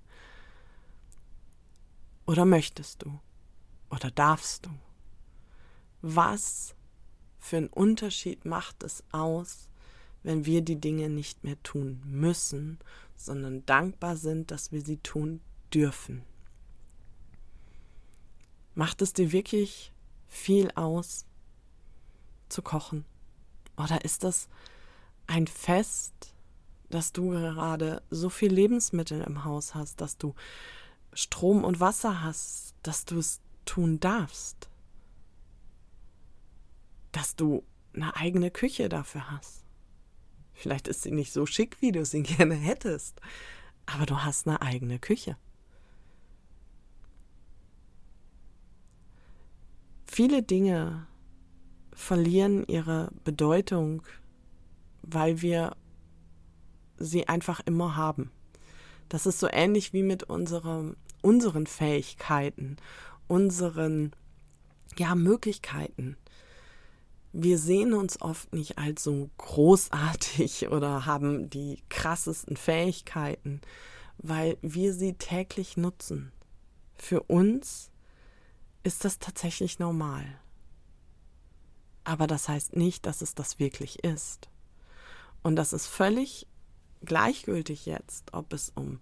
Oder 2.26 2.44
möchtest 2.44 3.02
du? 3.02 3.20
Oder 3.90 4.10
darfst 4.10 4.66
du? 4.66 4.70
Was 6.00 6.74
für 7.38 7.58
einen 7.58 7.68
Unterschied 7.68 8.44
macht 8.44 8.82
es 8.82 9.04
aus, 9.12 9.68
wenn 10.22 10.46
wir 10.46 10.62
die 10.62 10.80
Dinge 10.80 11.08
nicht 11.08 11.44
mehr 11.44 11.60
tun 11.62 12.00
müssen, 12.04 12.78
sondern 13.16 13.66
dankbar 13.66 14.16
sind, 14.16 14.50
dass 14.50 14.72
wir 14.72 14.80
sie 14.80 14.98
tun 14.98 15.40
dürfen? 15.74 16.22
Macht 18.74 19.02
es 19.02 19.12
dir 19.12 19.32
wirklich 19.32 19.92
viel 20.28 20.70
aus, 20.74 21.26
zu 22.48 22.62
kochen? 22.62 23.04
Oder 23.76 24.04
ist 24.04 24.24
das 24.24 24.48
ein 25.26 25.46
Fest, 25.46 26.34
dass 26.90 27.12
du 27.12 27.30
gerade 27.30 28.02
so 28.10 28.28
viel 28.28 28.52
Lebensmittel 28.52 29.22
im 29.22 29.44
Haus 29.44 29.74
hast, 29.74 30.00
dass 30.00 30.18
du 30.18 30.34
Strom 31.14 31.64
und 31.64 31.80
Wasser 31.80 32.22
hast, 32.22 32.74
dass 32.82 33.04
du 33.04 33.18
es 33.18 33.40
tun 33.64 34.00
darfst, 34.00 34.68
dass 37.12 37.36
du 37.36 37.64
eine 37.94 38.16
eigene 38.16 38.50
Küche 38.50 38.88
dafür 38.88 39.30
hast. 39.30 39.64
Vielleicht 40.54 40.88
ist 40.88 41.02
sie 41.02 41.10
nicht 41.10 41.32
so 41.32 41.46
schick, 41.46 41.80
wie 41.80 41.92
du 41.92 42.04
sie 42.04 42.22
gerne 42.22 42.54
hättest, 42.54 43.20
aber 43.86 44.06
du 44.06 44.22
hast 44.22 44.46
eine 44.46 44.62
eigene 44.62 44.98
Küche. 44.98 45.36
Viele 50.06 50.42
Dinge 50.42 51.06
verlieren 51.94 52.66
ihre 52.66 53.10
Bedeutung 53.24 54.02
weil 55.02 55.42
wir 55.42 55.76
sie 56.96 57.28
einfach 57.28 57.60
immer 57.64 57.96
haben. 57.96 58.30
Das 59.08 59.26
ist 59.26 59.40
so 59.40 59.48
ähnlich 59.50 59.92
wie 59.92 60.02
mit 60.02 60.24
unserem, 60.24 60.96
unseren 61.20 61.66
Fähigkeiten, 61.66 62.76
unseren 63.28 64.12
ja, 64.96 65.14
Möglichkeiten. 65.14 66.16
Wir 67.32 67.58
sehen 67.58 67.94
uns 67.94 68.20
oft 68.20 68.52
nicht 68.52 68.78
als 68.78 69.02
so 69.02 69.30
großartig 69.38 70.68
oder 70.70 71.06
haben 71.06 71.50
die 71.50 71.82
krassesten 71.88 72.56
Fähigkeiten, 72.56 73.60
weil 74.18 74.58
wir 74.62 74.94
sie 74.94 75.14
täglich 75.14 75.76
nutzen. 75.76 76.32
Für 76.94 77.22
uns 77.24 77.90
ist 78.82 79.04
das 79.04 79.18
tatsächlich 79.18 79.78
normal. 79.78 80.24
Aber 82.04 82.26
das 82.26 82.48
heißt 82.48 82.76
nicht, 82.76 83.06
dass 83.06 83.22
es 83.22 83.34
das 83.34 83.58
wirklich 83.58 84.04
ist. 84.04 84.48
Und 85.42 85.56
das 85.56 85.72
ist 85.72 85.86
völlig 85.86 86.46
gleichgültig 87.04 87.86
jetzt, 87.86 88.32
ob 88.32 88.52
es 88.52 88.70
um 88.74 89.00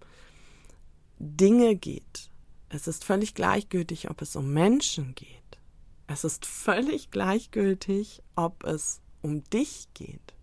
Dinge 1.19 1.75
geht. 1.75 2.31
Es 2.69 2.87
ist 2.87 3.03
völlig 3.03 3.35
gleichgültig, 3.35 4.09
ob 4.09 4.21
es 4.21 4.35
um 4.35 4.53
Menschen 4.53 5.13
geht. 5.13 5.37
Es 6.07 6.23
ist 6.23 6.45
völlig 6.45 7.11
gleichgültig, 7.11 8.23
ob 8.35 8.63
es 8.63 9.01
um 9.21 9.43
dich 9.45 9.87
geht. 9.93 10.33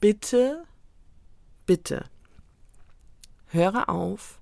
Bitte, 0.00 0.64
bitte, 1.66 2.08
höre 3.46 3.88
auf, 3.88 4.40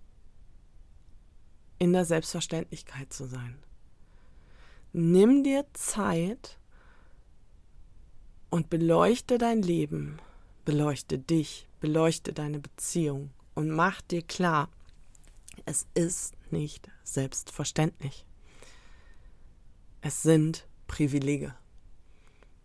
in 1.78 1.92
der 1.92 2.04
Selbstverständlichkeit 2.04 3.12
zu 3.12 3.26
sein. 3.26 3.58
Nimm 4.92 5.44
dir 5.44 5.66
Zeit, 5.74 6.58
und 8.54 8.70
beleuchte 8.70 9.36
dein 9.36 9.62
Leben, 9.62 10.20
beleuchte 10.64 11.18
dich, 11.18 11.66
beleuchte 11.80 12.32
deine 12.32 12.60
Beziehung 12.60 13.30
und 13.56 13.68
mach 13.68 14.00
dir 14.00 14.22
klar, 14.22 14.68
es 15.64 15.88
ist 15.94 16.34
nicht 16.52 16.88
selbstverständlich. 17.02 18.24
Es 20.02 20.22
sind 20.22 20.68
Privilege. 20.86 21.52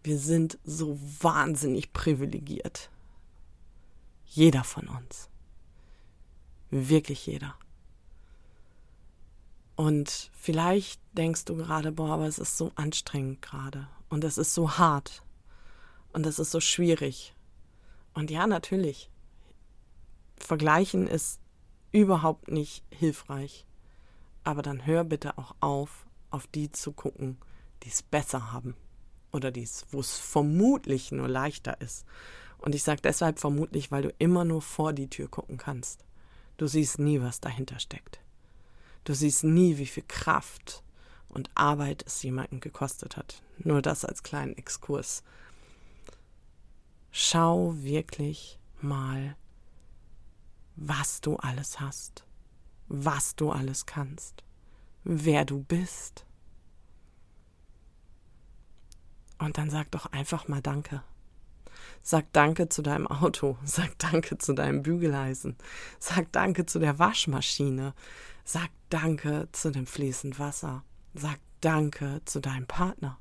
Wir 0.04 0.20
sind 0.20 0.60
so 0.64 1.00
wahnsinnig 1.22 1.92
privilegiert. 1.92 2.92
Jeder 4.26 4.64
von 4.64 4.88
uns. 4.90 5.28
Wirklich 6.70 7.26
jeder. 7.26 7.56
Und 9.76 10.30
vielleicht 10.34 11.02
denkst 11.14 11.46
du 11.46 11.56
gerade, 11.56 11.92
boah, 11.92 12.12
aber 12.12 12.28
es 12.28 12.38
ist 12.38 12.60
so 12.60 12.72
anstrengend 12.76 13.42
gerade 13.42 13.88
und 14.10 14.24
es 14.24 14.38
ist 14.38 14.54
so 14.54 14.78
hart 14.78 15.24
und 16.14 16.26
das 16.26 16.40
ist 16.40 16.52
so 16.52 16.60
schwierig. 16.60 17.34
Und 18.14 18.32
ja, 18.32 18.48
natürlich, 18.48 19.10
vergleichen 20.38 21.08
ist 21.08 21.40
überhaupt 21.92 22.50
nicht 22.50 22.84
hilfreich. 22.92 23.66
Aber 24.44 24.62
dann 24.62 24.86
hör 24.86 25.04
bitte 25.04 25.38
auch 25.38 25.56
auf, 25.60 26.08
auf 26.32 26.48
die 26.48 26.72
zu 26.72 26.92
gucken, 26.92 27.38
die 27.84 27.90
es 27.90 28.02
besser 28.02 28.52
haben 28.52 28.76
oder 29.32 29.52
dies, 29.52 29.86
wo 29.92 30.00
es 30.00 30.18
vermutlich 30.18 31.12
nur 31.12 31.28
leichter 31.28 31.80
ist. 31.82 32.06
Und 32.58 32.76
ich 32.76 32.84
sage 32.84 33.02
deshalb 33.02 33.40
vermutlich, 33.40 33.92
weil 33.92 34.04
du 34.04 34.14
immer 34.18 34.44
nur 34.44 34.62
vor 34.62 34.94
die 34.94 35.10
Tür 35.10 35.28
gucken 35.28 35.58
kannst. 35.58 36.04
Du 36.58 36.68
siehst 36.68 37.00
nie, 37.00 37.22
was 37.22 37.40
dahinter 37.40 37.80
steckt. 37.80 38.20
Du 39.06 39.14
siehst 39.14 39.44
nie, 39.44 39.78
wie 39.78 39.86
viel 39.86 40.04
Kraft 40.08 40.84
und 41.30 41.50
Arbeit 41.56 42.04
es 42.06 42.22
jemanden 42.22 42.60
gekostet 42.60 43.16
hat. 43.16 43.42
Nur 43.60 43.82
das 43.82 44.04
als 44.04 44.24
kleinen 44.24 44.58
Exkurs. 44.58 45.24
Schau 47.12 47.74
wirklich 47.78 48.60
mal, 48.82 49.36
was 50.76 51.22
du 51.22 51.36
alles 51.36 51.80
hast, 51.80 52.26
was 52.88 53.36
du 53.36 53.52
alles 53.52 53.86
kannst, 53.86 54.44
wer 55.04 55.46
du 55.46 55.64
bist. 55.64 56.26
Und 59.38 59.58
dann 59.58 59.70
sag 59.70 59.92
doch 59.92 60.08
einfach 60.08 60.48
mal 60.48 60.62
Danke. 60.62 61.04
Sag 62.02 62.32
Danke 62.34 62.70
zu 62.70 62.82
deinem 62.82 63.08
Auto, 63.08 63.58
sag 63.64 63.98
Danke 64.00 64.38
zu 64.38 64.54
deinem 64.54 64.84
Bügeleisen, 64.84 65.58
sag 66.00 66.32
Danke 66.32 66.66
zu 66.66 66.80
der 66.80 67.00
Waschmaschine, 67.00 67.94
sag 68.46 68.70
Danke 68.90 69.50
zu 69.52 69.72
dem 69.72 69.86
fließend 69.86 70.40
Wasser, 70.40 70.84
sag 71.14 71.40
Danke 71.62 72.22
zu 72.26 72.40
deinem 72.40 72.68
Partner, 72.68 73.20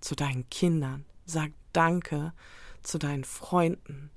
zu 0.00 0.14
deinen 0.14 0.48
Kindern, 0.50 1.04
sag 1.24 1.52
Danke 1.72 2.32
zu 2.82 2.98
deinen 2.98 3.24
Freunden. 3.24 4.10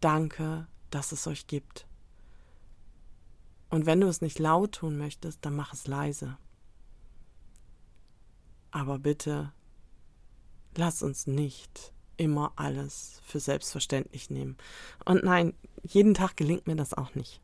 Danke, 0.00 0.66
dass 0.90 1.12
es 1.12 1.26
euch 1.26 1.46
gibt. 1.46 1.86
Und 3.68 3.86
wenn 3.86 4.00
du 4.00 4.08
es 4.08 4.20
nicht 4.20 4.38
laut 4.38 4.72
tun 4.72 4.98
möchtest, 4.98 5.44
dann 5.44 5.54
mach 5.54 5.72
es 5.72 5.86
leise. 5.86 6.36
Aber 8.72 8.98
bitte, 8.98 9.52
lass 10.76 11.02
uns 11.02 11.26
nicht 11.26 11.92
immer 12.16 12.52
alles 12.56 13.20
für 13.24 13.40
selbstverständlich 13.40 14.30
nehmen. 14.30 14.56
Und 15.04 15.24
nein, 15.24 15.54
jeden 15.82 16.14
Tag 16.14 16.36
gelingt 16.36 16.66
mir 16.66 16.76
das 16.76 16.94
auch 16.94 17.14
nicht. 17.14 17.40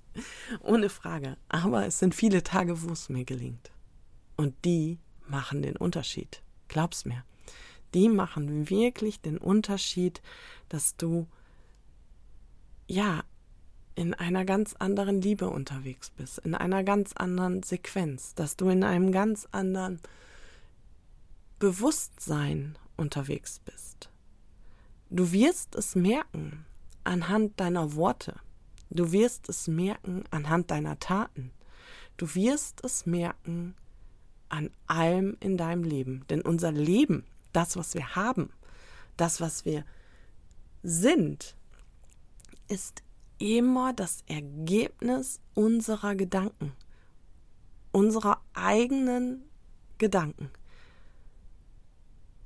Ohne 0.62 0.88
Frage. 0.88 1.36
Aber 1.48 1.86
es 1.86 1.98
sind 1.98 2.14
viele 2.14 2.42
Tage, 2.42 2.82
wo 2.82 2.92
es 2.92 3.08
mir 3.08 3.24
gelingt. 3.24 3.70
Und 4.36 4.54
die 4.64 4.98
machen 5.26 5.62
den 5.62 5.76
Unterschied. 5.76 6.42
Glaub's 6.68 7.04
mir 7.04 7.24
die 7.96 8.10
machen 8.10 8.68
wirklich 8.68 9.22
den 9.22 9.38
Unterschied, 9.38 10.20
dass 10.68 10.98
du 10.98 11.26
ja 12.86 13.24
in 13.94 14.12
einer 14.12 14.44
ganz 14.44 14.74
anderen 14.74 15.22
Liebe 15.22 15.48
unterwegs 15.48 16.10
bist, 16.10 16.38
in 16.40 16.54
einer 16.54 16.84
ganz 16.84 17.14
anderen 17.14 17.62
Sequenz, 17.62 18.34
dass 18.34 18.58
du 18.58 18.68
in 18.68 18.84
einem 18.84 19.12
ganz 19.12 19.48
anderen 19.50 19.98
Bewusstsein 21.58 22.76
unterwegs 22.98 23.60
bist. 23.60 24.10
Du 25.08 25.32
wirst 25.32 25.74
es 25.74 25.94
merken 25.94 26.66
anhand 27.02 27.58
deiner 27.58 27.94
Worte. 27.94 28.34
Du 28.90 29.10
wirst 29.10 29.48
es 29.48 29.68
merken 29.68 30.24
anhand 30.30 30.70
deiner 30.70 30.98
Taten. 30.98 31.50
Du 32.18 32.34
wirst 32.34 32.84
es 32.84 33.06
merken 33.06 33.74
an 34.50 34.70
allem 34.86 35.38
in 35.40 35.56
deinem 35.56 35.82
Leben. 35.82 36.26
Denn 36.28 36.42
unser 36.42 36.72
Leben 36.72 37.24
das, 37.56 37.76
was 37.76 37.94
wir 37.94 38.14
haben, 38.14 38.50
das, 39.16 39.40
was 39.40 39.64
wir 39.64 39.84
sind, 40.82 41.56
ist 42.68 43.02
immer 43.38 43.94
das 43.94 44.22
Ergebnis 44.26 45.40
unserer 45.54 46.14
Gedanken, 46.14 46.72
unserer 47.92 48.42
eigenen 48.52 49.42
Gedanken. 49.96 50.50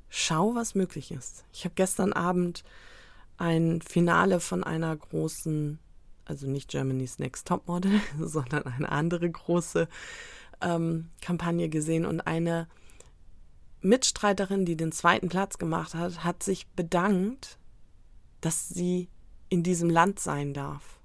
Schau, 0.08 0.54
was 0.54 0.74
möglich 0.74 1.10
ist. 1.10 1.44
Ich 1.52 1.64
habe 1.64 1.74
gestern 1.74 2.12
Abend 2.12 2.62
ein 3.36 3.80
Finale 3.82 4.38
von 4.38 4.62
einer 4.62 4.94
großen, 4.96 5.80
also 6.24 6.46
nicht 6.46 6.70
Germany's 6.70 7.18
Next 7.18 7.48
Topmodel, 7.48 8.00
sondern 8.20 8.62
eine 8.64 8.90
andere 8.90 9.28
große 9.28 9.88
ähm, 10.60 11.10
Kampagne 11.20 11.68
gesehen 11.68 12.04
und 12.04 12.20
eine 12.20 12.68
Mitstreiterin, 13.82 14.64
die 14.64 14.76
den 14.76 14.92
zweiten 14.92 15.28
Platz 15.28 15.58
gemacht 15.58 15.94
hat, 15.94 16.22
hat 16.24 16.42
sich 16.42 16.66
bedankt, 16.68 17.58
dass 18.40 18.68
sie 18.68 19.08
in 19.48 19.62
diesem 19.62 19.90
Land 19.90 20.20
sein 20.20 20.54
darf. 20.54 20.98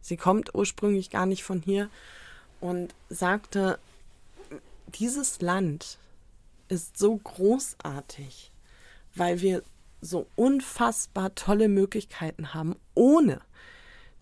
Sie 0.00 0.16
kommt 0.16 0.54
ursprünglich 0.54 1.10
gar 1.10 1.26
nicht 1.26 1.44
von 1.44 1.60
hier 1.60 1.90
und 2.60 2.94
sagte, 3.08 3.78
dieses 4.94 5.40
Land 5.40 5.98
ist 6.68 6.98
so 6.98 7.16
großartig, 7.16 8.52
weil 9.14 9.40
wir 9.40 9.62
so 10.00 10.26
unfassbar 10.36 11.34
tolle 11.34 11.68
Möglichkeiten 11.68 12.54
haben, 12.54 12.76
ohne 12.94 13.40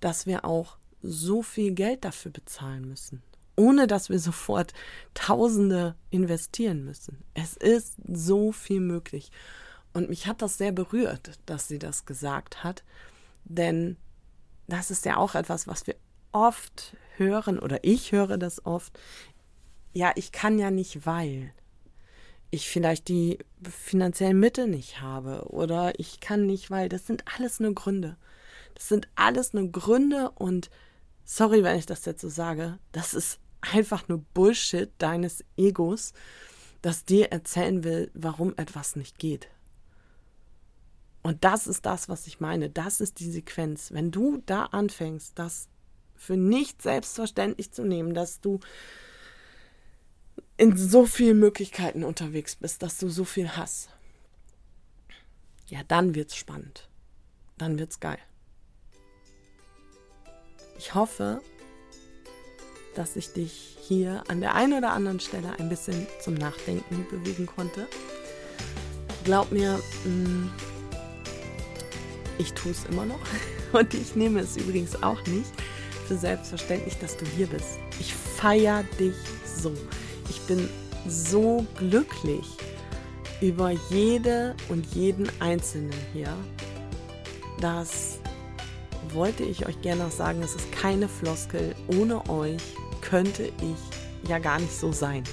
dass 0.00 0.26
wir 0.26 0.44
auch 0.44 0.76
so 1.02 1.42
viel 1.42 1.72
Geld 1.72 2.04
dafür 2.04 2.32
bezahlen 2.32 2.88
müssen 2.88 3.22
ohne 3.58 3.86
dass 3.86 4.08
wir 4.08 4.20
sofort 4.20 4.72
Tausende 5.14 5.96
investieren 6.10 6.84
müssen. 6.84 7.24
Es 7.34 7.56
ist 7.56 7.96
so 8.06 8.52
viel 8.52 8.80
möglich. 8.80 9.30
Und 9.92 10.08
mich 10.08 10.26
hat 10.26 10.42
das 10.42 10.58
sehr 10.58 10.72
berührt, 10.72 11.38
dass 11.44 11.66
sie 11.66 11.78
das 11.78 12.06
gesagt 12.06 12.62
hat, 12.62 12.84
denn 13.44 13.96
das 14.68 14.90
ist 14.90 15.04
ja 15.04 15.16
auch 15.16 15.34
etwas, 15.34 15.66
was 15.66 15.86
wir 15.86 15.96
oft 16.30 16.96
hören 17.16 17.58
oder 17.58 17.82
ich 17.82 18.12
höre 18.12 18.38
das 18.38 18.64
oft. 18.64 18.98
Ja, 19.92 20.12
ich 20.14 20.30
kann 20.30 20.58
ja 20.58 20.70
nicht, 20.70 21.04
weil 21.04 21.52
ich 22.50 22.68
vielleicht 22.68 23.08
die 23.08 23.38
finanziellen 23.68 24.38
Mittel 24.38 24.68
nicht 24.68 25.00
habe 25.00 25.48
oder 25.48 25.98
ich 25.98 26.20
kann 26.20 26.46
nicht, 26.46 26.70
weil 26.70 26.88
das 26.88 27.06
sind 27.06 27.24
alles 27.34 27.58
nur 27.58 27.74
Gründe. 27.74 28.16
Das 28.74 28.88
sind 28.88 29.08
alles 29.16 29.52
nur 29.52 29.72
Gründe 29.72 30.30
und 30.36 30.70
sorry, 31.24 31.64
wenn 31.64 31.78
ich 31.78 31.86
das 31.86 32.04
jetzt 32.04 32.20
so 32.20 32.28
sage, 32.28 32.78
das 32.92 33.14
ist 33.14 33.40
einfach 33.72 34.08
nur 34.08 34.24
Bullshit 34.34 34.90
deines 34.98 35.44
Egos, 35.56 36.12
das 36.82 37.04
dir 37.04 37.32
erzählen 37.32 37.84
will, 37.84 38.10
warum 38.14 38.54
etwas 38.56 38.96
nicht 38.96 39.18
geht. 39.18 39.48
Und 41.22 41.44
das 41.44 41.66
ist 41.66 41.84
das, 41.84 42.08
was 42.08 42.26
ich 42.26 42.40
meine. 42.40 42.70
Das 42.70 43.00
ist 43.00 43.18
die 43.20 43.30
Sequenz. 43.30 43.92
Wenn 43.92 44.10
du 44.10 44.42
da 44.46 44.64
anfängst, 44.66 45.38
das 45.38 45.68
für 46.14 46.36
nicht 46.36 46.82
selbstverständlich 46.82 47.72
zu 47.72 47.84
nehmen, 47.84 48.14
dass 48.14 48.40
du 48.40 48.60
in 50.56 50.76
so 50.76 51.06
vielen 51.06 51.38
Möglichkeiten 51.38 52.04
unterwegs 52.04 52.56
bist, 52.56 52.82
dass 52.82 52.98
du 52.98 53.08
so 53.08 53.24
viel 53.24 53.56
hast, 53.56 53.90
ja, 55.66 55.82
dann 55.86 56.14
wird's 56.14 56.34
spannend. 56.36 56.88
Dann 57.58 57.78
wird's 57.78 58.00
geil. 58.00 58.18
Ich 60.78 60.94
hoffe, 60.94 61.42
dass 62.98 63.14
ich 63.14 63.32
dich 63.32 63.76
hier 63.80 64.24
an 64.26 64.40
der 64.40 64.56
einen 64.56 64.72
oder 64.72 64.90
anderen 64.90 65.20
Stelle 65.20 65.52
ein 65.60 65.68
bisschen 65.68 66.08
zum 66.20 66.34
Nachdenken 66.34 67.06
bewegen 67.08 67.46
konnte. 67.46 67.86
Glaub 69.22 69.52
mir, 69.52 69.78
mm, 70.04 70.50
ich 72.38 72.52
tue 72.54 72.72
es 72.72 72.84
immer 72.86 73.06
noch 73.06 73.20
und 73.72 73.94
ich 73.94 74.16
nehme 74.16 74.40
es 74.40 74.56
übrigens 74.56 75.00
auch 75.00 75.24
nicht 75.26 75.52
für 76.08 76.18
selbstverständlich, 76.18 76.98
dass 76.98 77.16
du 77.16 77.24
hier 77.24 77.46
bist. 77.46 77.78
Ich 78.00 78.12
feiere 78.12 78.82
dich 78.98 79.14
so. 79.44 79.72
Ich 80.28 80.40
bin 80.48 80.68
so 81.06 81.64
glücklich 81.76 82.46
über 83.40 83.70
jede 83.90 84.56
und 84.70 84.84
jeden 84.92 85.30
Einzelnen 85.40 85.94
hier. 86.12 86.34
Das 87.60 88.18
wollte 89.10 89.44
ich 89.44 89.66
euch 89.66 89.80
gerne 89.82 90.02
noch 90.02 90.10
sagen. 90.10 90.42
Es 90.42 90.56
ist 90.56 90.72
keine 90.72 91.08
Floskel. 91.08 91.76
Ohne 91.86 92.28
euch 92.28 92.62
könnte 93.08 93.44
ich 93.44 94.28
ja 94.28 94.38
gar 94.38 94.58
nicht 94.58 94.72
so 94.72 94.92
sein. 94.92 95.24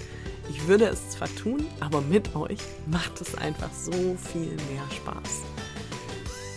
Ich 0.49 0.67
würde 0.67 0.85
es 0.85 1.09
zwar 1.09 1.27
tun, 1.35 1.65
aber 1.79 2.01
mit 2.01 2.35
euch 2.35 2.59
macht 2.85 3.19
es 3.19 3.35
einfach 3.35 3.71
so 3.73 3.91
viel 3.91 4.51
mehr 4.51 4.83
Spaß. 4.95 5.41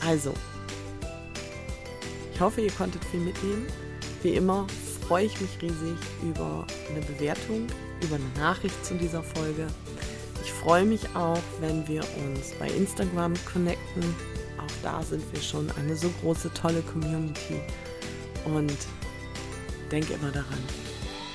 Also, 0.07 0.33
ich 2.33 2.41
hoffe, 2.41 2.61
ihr 2.61 2.71
konntet 2.71 3.05
viel 3.07 3.21
mitnehmen. 3.21 3.67
Wie 4.23 4.35
immer 4.35 4.67
freue 5.07 5.25
ich 5.25 5.41
mich 5.41 5.51
riesig 5.63 5.97
über 6.23 6.67
eine 6.91 7.05
Bewertung, 7.05 7.67
über 8.03 8.17
eine 8.17 8.29
Nachricht 8.39 8.85
zu 8.85 8.95
dieser 8.95 9.23
Folge. 9.23 9.67
Ich 10.45 10.53
freue 10.53 10.85
mich 10.85 11.03
auch, 11.17 11.41
wenn 11.61 11.87
wir 11.89 12.03
uns 12.03 12.53
bei 12.59 12.69
Instagram 12.69 13.35
connecten. 13.53 14.05
Auch 14.59 14.83
da 14.83 15.03
sind 15.03 15.25
wir 15.33 15.41
schon 15.41 15.71
eine 15.73 15.97
so 15.97 16.11
große, 16.21 16.53
tolle 16.53 16.83
Community. 16.83 17.61
Und 18.45 18.77
denke 19.91 20.15
immer 20.15 20.31
daran, 20.31 20.59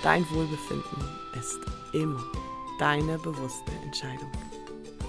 Dein 0.04 0.30
Wohlbefinden 0.32 1.02
ist 1.40 1.60
immer 1.94 2.22
deine 2.78 3.18
bewusste 3.20 3.72
Entscheidung. 3.84 4.30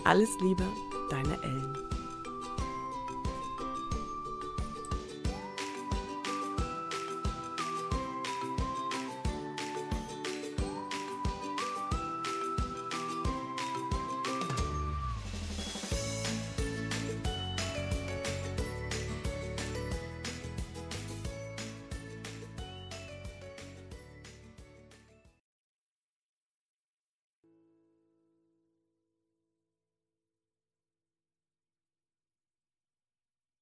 Alles 0.05 0.31
Liebe, 0.41 0.65
deine 1.11 1.37
Ellen. 1.43 1.94